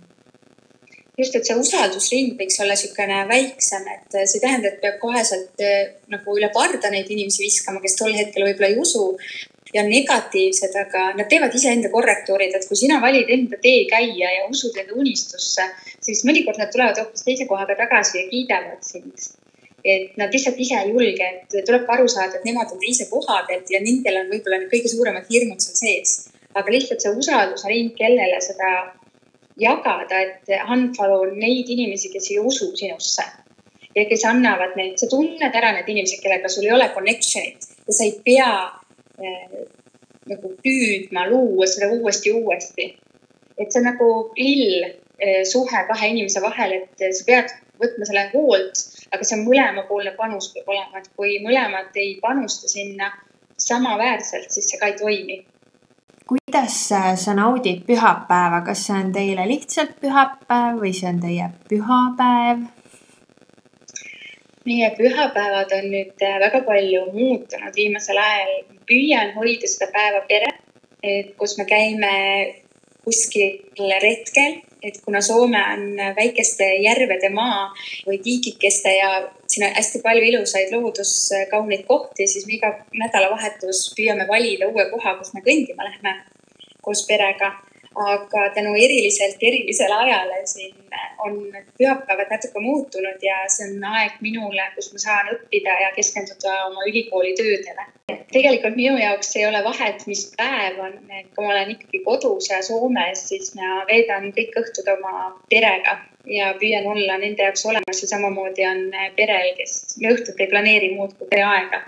Just, 1.15 1.37
et 1.39 1.47
see 1.47 1.55
usaldusring 1.55 2.33
võiks 2.39 2.57
olla 2.59 2.75
niisugune 2.75 3.21
väiksem, 3.29 3.85
et 3.93 4.17
see 4.17 4.41
ei 4.41 4.43
tähenda, 4.43 4.71
et 4.73 4.81
peab 4.83 4.97
koheselt 4.99 5.63
äh, 5.63 5.93
nagu 6.11 6.35
üle 6.35 6.49
parda 6.55 6.91
neid 6.91 7.07
inimesi 7.07 7.45
viskama, 7.45 7.83
kes 7.85 7.95
tol 8.01 8.17
hetkel 8.19 8.49
võib-olla 8.49 8.73
ei 8.73 8.81
usu, 8.83 9.05
ja 9.75 9.83
negatiivsed, 9.83 10.75
aga 10.79 11.05
nad 11.19 11.29
teevad 11.31 11.55
iseenda 11.59 11.91
korrektuurid, 11.91 12.55
et 12.55 12.67
kui 12.69 12.79
sina 12.79 13.01
valid 13.03 13.31
enda 13.37 13.59
tee 13.63 13.85
käia 13.91 14.31
ja 14.37 14.45
usud 14.51 14.77
enda 14.81 14.95
unistusse, 15.03 15.67
siis 16.05 16.23
mõnikord 16.29 16.61
nad 16.63 16.71
tulevad 16.73 17.01
hoopis 17.01 17.27
teise 17.27 17.49
kohaga 17.51 17.77
tagasi 17.81 18.21
ja 18.21 18.29
kiidavad 18.31 18.85
sind. 18.87 19.33
et 19.85 20.15
nad 20.17 20.33
lihtsalt 20.33 20.61
ise 20.65 20.79
ei 20.81 20.93
julge, 20.95 21.27
et 21.29 21.57
tuleb 21.67 21.83
ka 21.87 21.93
aru 21.93 22.07
saada, 22.09 22.39
et 22.39 22.45
nemad 22.49 22.71
on 22.73 22.79
teise 22.81 23.05
koha 23.11 23.43
pealt 23.49 23.69
ja 23.69 23.83
nendel 23.85 24.17
on 24.23 24.31
võib-olla 24.31 24.63
need 24.63 24.71
kõige 24.71 24.89
suuremad 24.89 25.27
hirmud 25.29 25.61
seal 25.61 25.77
sees. 25.77 26.13
aga 26.55 26.73
lihtsalt 26.73 27.03
see 27.03 27.13
usaldusring, 27.21 27.91
kellele 27.99 28.39
seda 28.41 28.71
jagada, 29.61 30.21
et 30.23 30.55
unfollow 30.77 31.27
neid 31.35 31.69
inimesi, 31.69 32.09
kes 32.15 32.31
ei 32.31 32.39
usu 32.39 32.71
sinusse 32.77 33.27
ja 33.95 34.07
kes 34.09 34.25
annavad 34.31 34.73
neid, 34.79 34.97
sa 34.99 35.11
tunned 35.11 35.61
ära 35.61 35.75
need 35.77 35.91
inimesed, 35.91 36.23
kellega 36.23 36.49
sul 36.49 36.65
ei 36.65 36.73
ole 36.79 36.89
connection'it 36.97 37.69
ja 37.85 37.99
sa 37.99 38.07
ei 38.07 38.17
pea 38.25 38.49
nagu 40.31 40.53
püüdma 40.65 41.27
luua 41.31 41.67
seda 41.71 41.91
uuesti 41.93 42.33
uuesti. 42.33 42.95
et 43.59 43.71
see 43.71 43.79
on 43.81 43.85
nagu 43.87 44.09
lill 44.37 44.87
äh, 44.87 45.43
suhe 45.47 45.85
kahe 45.89 46.09
inimese 46.11 46.43
vahel, 46.43 46.73
et 46.73 47.05
sa 47.15 47.27
pead 47.27 47.53
võtma 47.79 48.09
selle 48.09 48.25
hoolt, 48.33 48.81
aga 49.15 49.27
see 49.27 49.39
mõlemapoolne 49.43 50.15
panus 50.19 50.51
peab 50.55 50.73
olema, 50.75 50.99
et 50.99 51.11
kui 51.15 51.39
mõlemad 51.45 51.95
ei 52.03 52.17
panusta 52.23 52.71
sinna 52.71 53.13
samaväärselt, 53.59 54.51
siis 54.51 54.67
see 54.71 54.81
ka 54.81 54.91
ei 54.91 54.99
toimi. 54.99 55.39
kuidas 56.27 56.79
sa 56.89 57.35
naudid 57.37 57.85
pühapäeva, 57.87 58.63
kas 58.67 58.87
see 58.87 58.97
on 58.97 59.13
teile 59.13 59.47
lihtsalt 59.49 59.99
pühapäev 60.01 60.81
või 60.83 60.95
see 60.97 61.11
on 61.13 61.21
teie 61.23 61.51
pühapäev? 61.71 62.65
Meie 64.65 64.91
pühapäevad 64.97 65.73
on 65.79 65.89
nüüd 65.93 66.23
äh, 66.25 66.39
väga 66.41 66.61
palju 66.67 67.07
muutunud 67.13 67.77
viimasel 67.77 68.21
ajal. 68.21 68.55
püüan 68.89 69.33
hoida 69.37 69.69
seda 69.69 69.89
päeva 69.93 70.21
pere, 70.29 70.51
et 71.03 71.33
kus 71.41 71.57
me 71.59 71.65
käime 71.65 72.13
kuskil 73.05 73.93
retkel, 74.03 74.59
et 74.85 74.99
kuna 75.05 75.21
Soome 75.25 75.61
on 75.73 75.85
väikeste 76.17 76.67
järvede 76.85 77.31
maa 77.33 77.71
või 78.07 78.19
tiigikeste 78.25 78.93
ja 78.97 79.11
siin 79.49 79.67
on 79.69 79.77
hästi 79.77 80.01
palju 80.05 80.25
ilusaid 80.31 80.73
looduskauneid 80.73 81.85
kohti, 81.89 82.29
siis 82.29 82.47
me 82.49 82.59
iga 82.59 82.73
nädalavahetus 82.93 83.87
püüame 83.97 84.29
valida 84.29 84.69
uue 84.69 84.89
koha, 84.93 85.17
kus 85.21 85.33
me 85.37 85.45
kõndima 85.45 85.89
lähme 85.89 86.17
koos 86.85 87.07
perega 87.09 87.55
aga 87.95 88.49
tänu 88.55 88.75
eriliselt 88.75 89.43
erilisele 89.51 89.95
ajale 89.95 90.41
siin 90.45 90.75
on 91.25 91.53
pühapäevad 91.79 92.31
natuke 92.31 92.61
muutunud 92.61 93.23
ja 93.23 93.37
see 93.49 93.67
on 93.71 93.85
aeg 93.97 94.17
minule, 94.21 94.65
kus 94.75 94.91
ma 94.93 95.03
saan 95.03 95.31
õppida 95.35 95.77
ja 95.83 95.91
keskenduda 95.97 96.55
oma 96.69 96.87
ülikooli 96.91 97.35
töödele. 97.41 97.87
tegelikult 98.33 98.77
minu 98.77 98.97
jaoks 98.99 99.37
ei 99.37 99.47
ole 99.47 99.63
vahet, 99.65 100.07
mis 100.11 100.25
päev 100.37 100.81
on, 100.87 100.97
et 101.19 101.31
kui 101.37 101.47
ma 101.47 101.53
olen 101.55 101.71
ikkagi 101.77 102.03
kodus 102.09 102.51
ja 102.51 102.63
Soomes, 102.63 103.29
siis 103.29 103.55
ma 103.59 103.85
veedan 103.91 104.29
kõik 104.39 104.59
õhtud 104.63 104.91
oma 104.97 105.15
perega 105.55 105.97
ja 106.39 106.53
püüan 106.61 106.91
olla 106.93 107.19
nende 107.23 107.47
jaoks 107.47 107.65
olemas 107.71 108.03
ja 108.03 108.11
samamoodi 108.11 108.67
on 108.73 108.85
perel, 109.17 109.55
kes 109.61 109.97
me 110.03 110.13
õhtut 110.17 110.41
ei 110.41 110.51
planeeri 110.53 110.93
muud 110.99 111.17
kui 111.19 111.31
pereaega. 111.31 111.83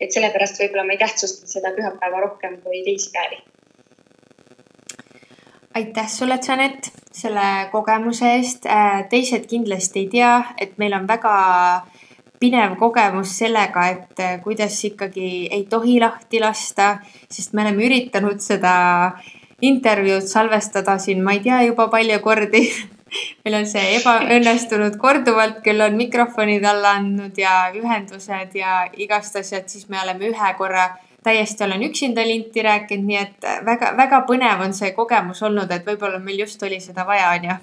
et 0.00 0.12
sellepärast 0.12 0.60
võib-olla 0.60 0.86
ma 0.86 0.98
ei 0.98 1.02
tähtsusta 1.06 1.48
seda 1.56 1.74
pühapäeva 1.78 2.26
rohkem 2.26 2.60
kui 2.66 2.84
teisi 2.84 3.10
päevi 3.16 3.40
aitäh 5.74 6.08
sulle, 6.08 6.38
Janet, 6.48 6.92
selle 7.12 7.68
kogemuse 7.72 8.34
eest. 8.36 8.66
Äh, 8.66 9.04
teised 9.08 9.46
kindlasti 9.50 10.04
ei 10.04 10.08
tea, 10.12 10.32
et 10.60 10.78
meil 10.78 10.94
on 10.96 11.08
väga 11.08 11.34
pinev 12.42 12.76
kogemus 12.78 13.36
sellega, 13.38 13.86
et 13.88 14.20
äh, 14.20 14.40
kuidas 14.42 14.78
ikkagi 14.84 15.48
ei 15.50 15.66
tohi 15.70 16.00
lahti 16.00 16.40
lasta, 16.40 16.96
sest 17.30 17.52
me 17.52 17.62
oleme 17.62 17.86
üritanud 17.86 18.42
seda 18.42 18.74
intervjuud 19.62 20.26
salvestada 20.26 20.98
siin, 20.98 21.22
ma 21.22 21.36
ei 21.36 21.44
tea 21.44 21.62
juba 21.68 21.86
palju 21.88 22.18
kordi 22.24 22.66
meil 23.44 23.58
on 23.60 23.68
see 23.68 23.96
ebaõnnestunud 23.98 24.96
korduvalt, 25.00 25.60
küll 25.64 25.84
on 25.84 25.96
mikrofonid 25.98 26.64
alla 26.66 26.96
andnud 26.98 27.38
ja 27.38 27.70
ühendused 27.76 28.56
ja 28.58 28.82
igast 28.98 29.36
asjad, 29.38 29.68
siis 29.70 29.88
me 29.92 30.00
oleme 30.02 30.32
ühe 30.32 30.52
korra 30.58 30.88
täiesti 31.24 31.64
olen 31.64 31.82
üksinda 31.88 32.24
linti 32.26 32.62
rääkinud, 32.62 33.06
nii 33.06 33.20
et 33.20 33.50
väga-väga 33.66 34.24
põnev 34.28 34.64
on 34.64 34.74
see 34.74 34.90
kogemus 34.96 35.42
olnud, 35.42 35.70
et 35.70 35.86
võib-olla 35.86 36.18
meil 36.22 36.42
just 36.44 36.62
oli 36.62 36.80
seda 36.82 37.06
vaja, 37.06 37.30
onju 37.36 37.60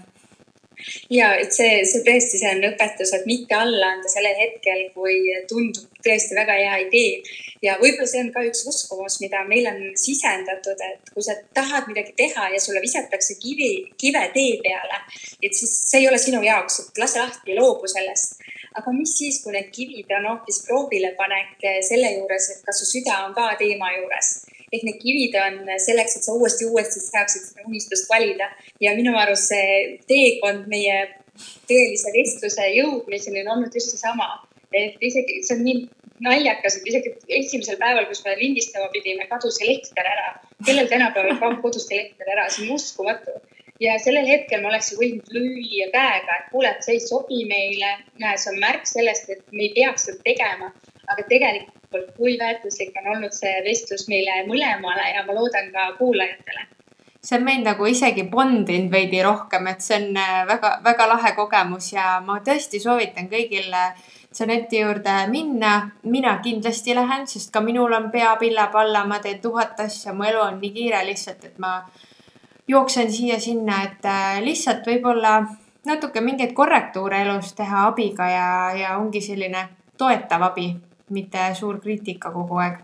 ja 1.12 1.30
et 1.40 1.54
see, 1.56 1.84
see 1.88 2.04
tõesti, 2.06 2.40
see 2.40 2.52
on 2.56 2.66
õpetus, 2.70 3.12
et 3.16 3.26
mitte 3.30 3.56
alla 3.58 3.94
anda 3.96 4.12
sellel 4.12 4.38
hetkel, 4.40 4.86
kui 4.96 5.18
tundub 5.50 6.02
tõesti 6.06 6.38
väga 6.38 6.56
hea 6.62 6.78
idee. 6.86 7.22
ja 7.62 7.76
võib-olla 7.82 8.08
see 8.08 8.22
on 8.24 8.32
ka 8.36 8.44
üks 8.48 8.62
uskumus, 8.72 9.18
mida 9.24 9.44
meil 9.48 9.68
on 9.68 9.82
sisendatud, 10.00 10.80
et 10.92 11.12
kui 11.14 11.26
sa 11.26 11.36
tahad 11.54 11.90
midagi 11.92 12.16
teha 12.22 12.48
ja 12.54 12.62
sulle 12.64 12.82
visatakse 12.86 13.36
kivi, 13.42 13.74
kive 14.00 14.24
tee 14.36 14.56
peale, 14.64 15.02
et 15.44 15.56
siis 15.56 15.74
see 15.90 16.04
ei 16.04 16.08
ole 16.08 16.22
sinu 16.22 16.42
jaoks, 16.46 16.80
et 16.86 17.04
lase 17.04 17.20
lahti, 17.20 17.58
loobu 17.60 17.92
sellest 17.92 18.40
aga 18.80 18.94
mis 18.96 19.16
siis, 19.20 19.42
kui 19.44 19.54
need 19.56 19.70
kivid 19.76 20.12
on 20.18 20.30
hoopis 20.32 20.64
proovilepanek 20.68 21.68
selle 21.88 22.16
juures, 22.18 22.50
et 22.54 22.64
kas 22.66 22.82
su 22.82 22.90
süda 22.94 23.24
on 23.26 23.36
ka 23.38 23.52
teema 23.60 23.92
juures 23.98 24.40
ehk 24.74 24.84
need 24.86 25.00
kivid 25.02 25.38
on 25.42 25.56
selleks, 25.82 26.18
et 26.18 26.26
sa 26.26 26.36
uuesti, 26.38 26.68
uuesti 26.70 27.02
saaksid 27.02 27.48
seda 27.48 27.66
unistust 27.66 28.10
valida 28.10 28.50
ja 28.84 28.94
minu 28.98 29.16
arust 29.18 29.50
see 29.50 29.80
teekond 30.10 30.68
meie 30.72 31.00
tõelise 31.70 32.14
vestluse 32.16 32.68
jõudmiseni 32.76 33.44
on 33.46 33.56
olnud 33.56 33.76
just 33.76 33.96
seesama. 33.96 34.30
et 34.74 35.02
isegi 35.02 35.40
see 35.42 35.56
on 35.56 35.64
nii 35.66 35.78
naljakas, 36.22 36.76
et 36.78 36.90
isegi 36.92 37.14
esimesel 37.40 37.80
päeval, 37.80 38.06
kus 38.10 38.22
me 38.26 38.36
lindistama 38.38 38.90
pidime, 38.94 39.26
kadus 39.32 39.58
elekter 39.66 40.06
ära. 40.06 40.34
kellel 40.66 40.90
tänapäeval 40.92 41.40
kaob 41.42 41.62
kodust 41.64 41.92
elekter 41.96 42.30
ära, 42.36 42.50
see 42.50 42.68
on 42.68 42.76
uskumatu 42.76 43.40
ja 43.80 43.98
sellel 44.04 44.28
hetkel 44.28 44.62
ma 44.62 44.72
oleksin 44.74 45.00
võinud 45.00 45.30
lüüa 45.36 45.90
käega, 45.94 46.40
et 46.40 46.50
kuule, 46.54 46.74
see 46.86 46.98
ei 46.98 47.04
sobi 47.04 47.44
meile. 47.50 47.94
see 48.36 48.54
on 48.54 48.60
märk 48.64 48.88
sellest, 48.88 49.30
et 49.30 49.46
me 49.52 49.68
ei 49.68 49.74
peaks 49.76 50.10
seda 50.10 50.24
tegema, 50.26 50.74
aga 51.08 51.28
tegelikult 51.30 52.12
kui 52.18 52.36
väärtuslik 52.40 52.98
on 53.02 53.16
olnud 53.16 53.34
see 53.36 53.56
vestlus 53.66 54.08
meile 54.12 54.44
mõlemale 54.50 55.08
ja 55.14 55.24
ma 55.26 55.38
loodan 55.38 55.72
ka 55.74 55.94
kuulajatele 56.02 56.68
see 57.24 57.38
on 57.38 57.44
meid 57.44 57.66
nagu 57.66 57.86
isegi 57.86 58.24
bondinud 58.32 58.92
veidi 58.92 59.24
rohkem, 59.24 59.68
et 59.68 59.82
see 59.84 59.98
on 59.98 60.14
väga-väga 60.48 61.04
äh, 61.04 61.10
lahe 61.14 61.34
kogemus 61.36 61.92
ja 61.94 62.20
ma 62.26 62.40
tõesti 62.46 62.80
soovitan 62.80 63.28
kõigil 63.32 63.74
Janeti 64.40 64.80
juurde 64.80 65.28
minna. 65.28 65.90
mina 66.04 66.38
kindlasti 66.44 66.96
lähen, 66.96 67.26
sest 67.28 67.52
ka 67.52 67.62
minul 67.62 67.94
on 67.94 68.12
pea 68.12 68.36
pilla 68.40 68.68
palla, 68.72 69.04
ma 69.06 69.20
teen 69.20 69.42
tuhat 69.42 69.80
asja, 69.80 70.14
mu 70.14 70.24
elu 70.24 70.40
on 70.40 70.60
nii 70.62 70.72
kiire 70.72 71.02
lihtsalt, 71.06 71.44
et 71.46 71.58
ma 71.58 71.82
jooksen 72.70 73.12
siia-sinna, 73.12 73.82
et 73.88 74.06
äh, 74.06 74.42
lihtsalt 74.46 74.86
võib-olla 74.88 75.40
natuke 75.90 76.22
mingeid 76.22 76.54
korrektuure 76.54 77.24
elus 77.24 77.54
teha 77.58 77.88
abiga 77.90 78.28
ja, 78.30 78.50
ja 78.78 78.98
ongi 78.98 79.22
selline 79.26 79.66
toetav 79.98 80.46
abi, 80.52 80.70
mitte 81.16 81.50
suur 81.58 81.80
kriitika 81.82 82.32
kogu 82.32 82.62
aeg. 82.62 82.78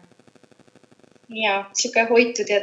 ja 1.30 1.60
sihuke 1.74 2.08
hoitud 2.10 2.50
ja 2.50 2.62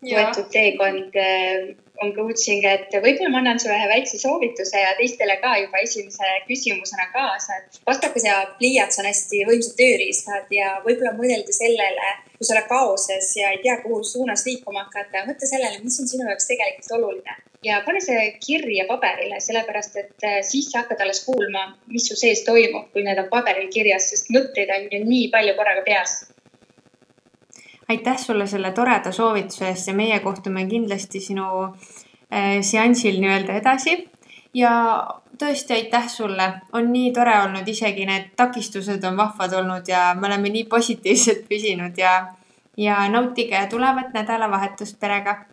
toetud 0.00 0.48
teekond 0.52 1.20
äh, 1.20 1.74
on 2.02 2.12
coaching, 2.16 2.64
et 2.66 2.92
võib-olla 3.04 3.30
ma 3.32 3.40
annan 3.42 3.60
sulle 3.62 3.76
ühe 3.78 3.88
väikse 3.90 4.18
soovituse 4.20 4.82
ja 4.82 4.92
teistele 4.98 5.38
ka 5.42 5.54
juba 5.60 5.82
esimese 5.84 6.32
küsimusena 6.48 7.08
kaasa, 7.14 7.60
et 7.60 7.80
vastakas 7.88 8.26
ja 8.26 8.40
pliiats 8.58 9.00
on 9.00 9.08
hästi 9.08 9.44
võimsad 9.48 9.78
tööriistad 9.78 10.52
ja 10.54 10.74
võib-olla 10.86 11.14
mõelda 11.18 11.54
sellele, 11.56 12.12
kui 12.36 12.48
sa 12.48 12.56
oled 12.56 12.68
kaoses 12.70 13.30
ja 13.38 13.54
ei 13.54 13.62
tea, 13.62 13.78
kuhu 13.84 14.02
suunas 14.06 14.44
liikuma 14.48 14.86
hakata, 14.86 15.24
mõtle 15.28 15.48
sellele, 15.48 15.80
mis 15.84 16.00
on 16.02 16.10
sinu 16.10 16.28
jaoks 16.28 16.50
tegelikult 16.50 16.98
oluline. 16.98 17.38
Ja 17.62 17.78
pane 17.86 18.00
see 18.02 18.22
kirja 18.42 18.88
paberile, 18.88 19.38
sellepärast 19.38 19.98
et 20.00 20.24
äh, 20.26 20.40
siis 20.42 20.66
sa 20.72 20.82
hakkad 20.82 21.04
alles 21.04 21.22
kuulma, 21.22 21.68
mis 21.86 22.08
su 22.10 22.18
sees 22.18 22.42
toimub, 22.42 22.88
kui 22.90 23.06
need 23.06 23.20
on 23.22 23.30
paberil 23.30 23.68
kirjas, 23.70 24.08
sest 24.10 24.32
mõtteid 24.34 24.72
on 24.74 24.88
ju 24.90 25.02
nii 25.06 25.28
palju 25.30 25.54
korraga 25.60 25.84
peas 25.86 26.24
aitäh 27.88 28.18
sulle 28.18 28.46
selle 28.46 28.72
toreda 28.72 29.12
soovituse 29.12 29.68
eest 29.68 29.88
ja 29.88 29.94
meie 29.94 30.18
kohtume 30.20 30.66
kindlasti 30.66 31.20
sinu 31.20 31.46
äh, 31.64 32.60
seansil 32.60 33.20
nii-öelda 33.20 33.58
edasi. 33.60 34.08
ja 34.54 34.72
tõesti 35.38 35.72
aitäh 35.72 36.08
sulle, 36.08 36.48
on 36.72 36.92
nii 36.92 37.12
tore 37.12 37.38
olnud, 37.40 37.68
isegi 37.68 38.06
need 38.06 38.32
takistused 38.36 39.04
on 39.04 39.16
vahvad 39.16 39.52
olnud 39.60 39.88
ja 39.88 40.12
me 40.18 40.26
oleme 40.28 40.52
nii 40.52 40.64
positiivselt 40.64 41.48
püsinud 41.48 41.98
ja, 41.98 42.12
ja 42.76 43.08
nautige 43.08 43.66
tulevat 43.70 44.12
nädalavahetust 44.14 45.00
perega. 45.00 45.44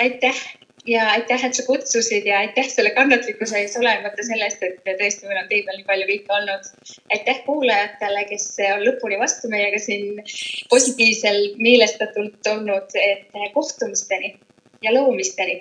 aitäh 0.00 0.59
ja 0.86 1.08
aitäh, 1.10 1.44
et 1.44 1.54
sa 1.54 1.62
kutsusid 1.66 2.26
ja 2.26 2.38
aitäh 2.38 2.68
selle 2.68 2.90
kannatlikkuse 2.96 3.58
eest, 3.58 3.78
olenemata 3.80 4.24
sellest, 4.26 4.62
et 4.62 4.78
tõesti 5.00 5.28
meil 5.28 5.42
on 5.42 5.48
tee 5.50 5.62
peal 5.66 5.80
nii 5.80 5.88
palju 5.88 6.08
kõike 6.10 6.36
olnud. 6.38 6.70
aitäh 7.16 7.42
kuulajatele, 7.46 8.24
kes 8.30 8.46
on 8.74 8.84
lõpuni 8.86 9.18
vastu 9.20 9.50
meiega 9.52 9.80
siin 9.82 10.22
positiivsel 10.70 11.40
meelestatult 11.58 12.52
olnud, 12.54 12.96
et 13.02 13.52
kohtumisteni 13.54 14.36
ja 14.82 14.94
loomisteni. 14.94 15.60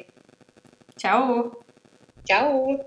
tšau. 0.98 1.52
tšau. 2.26 2.80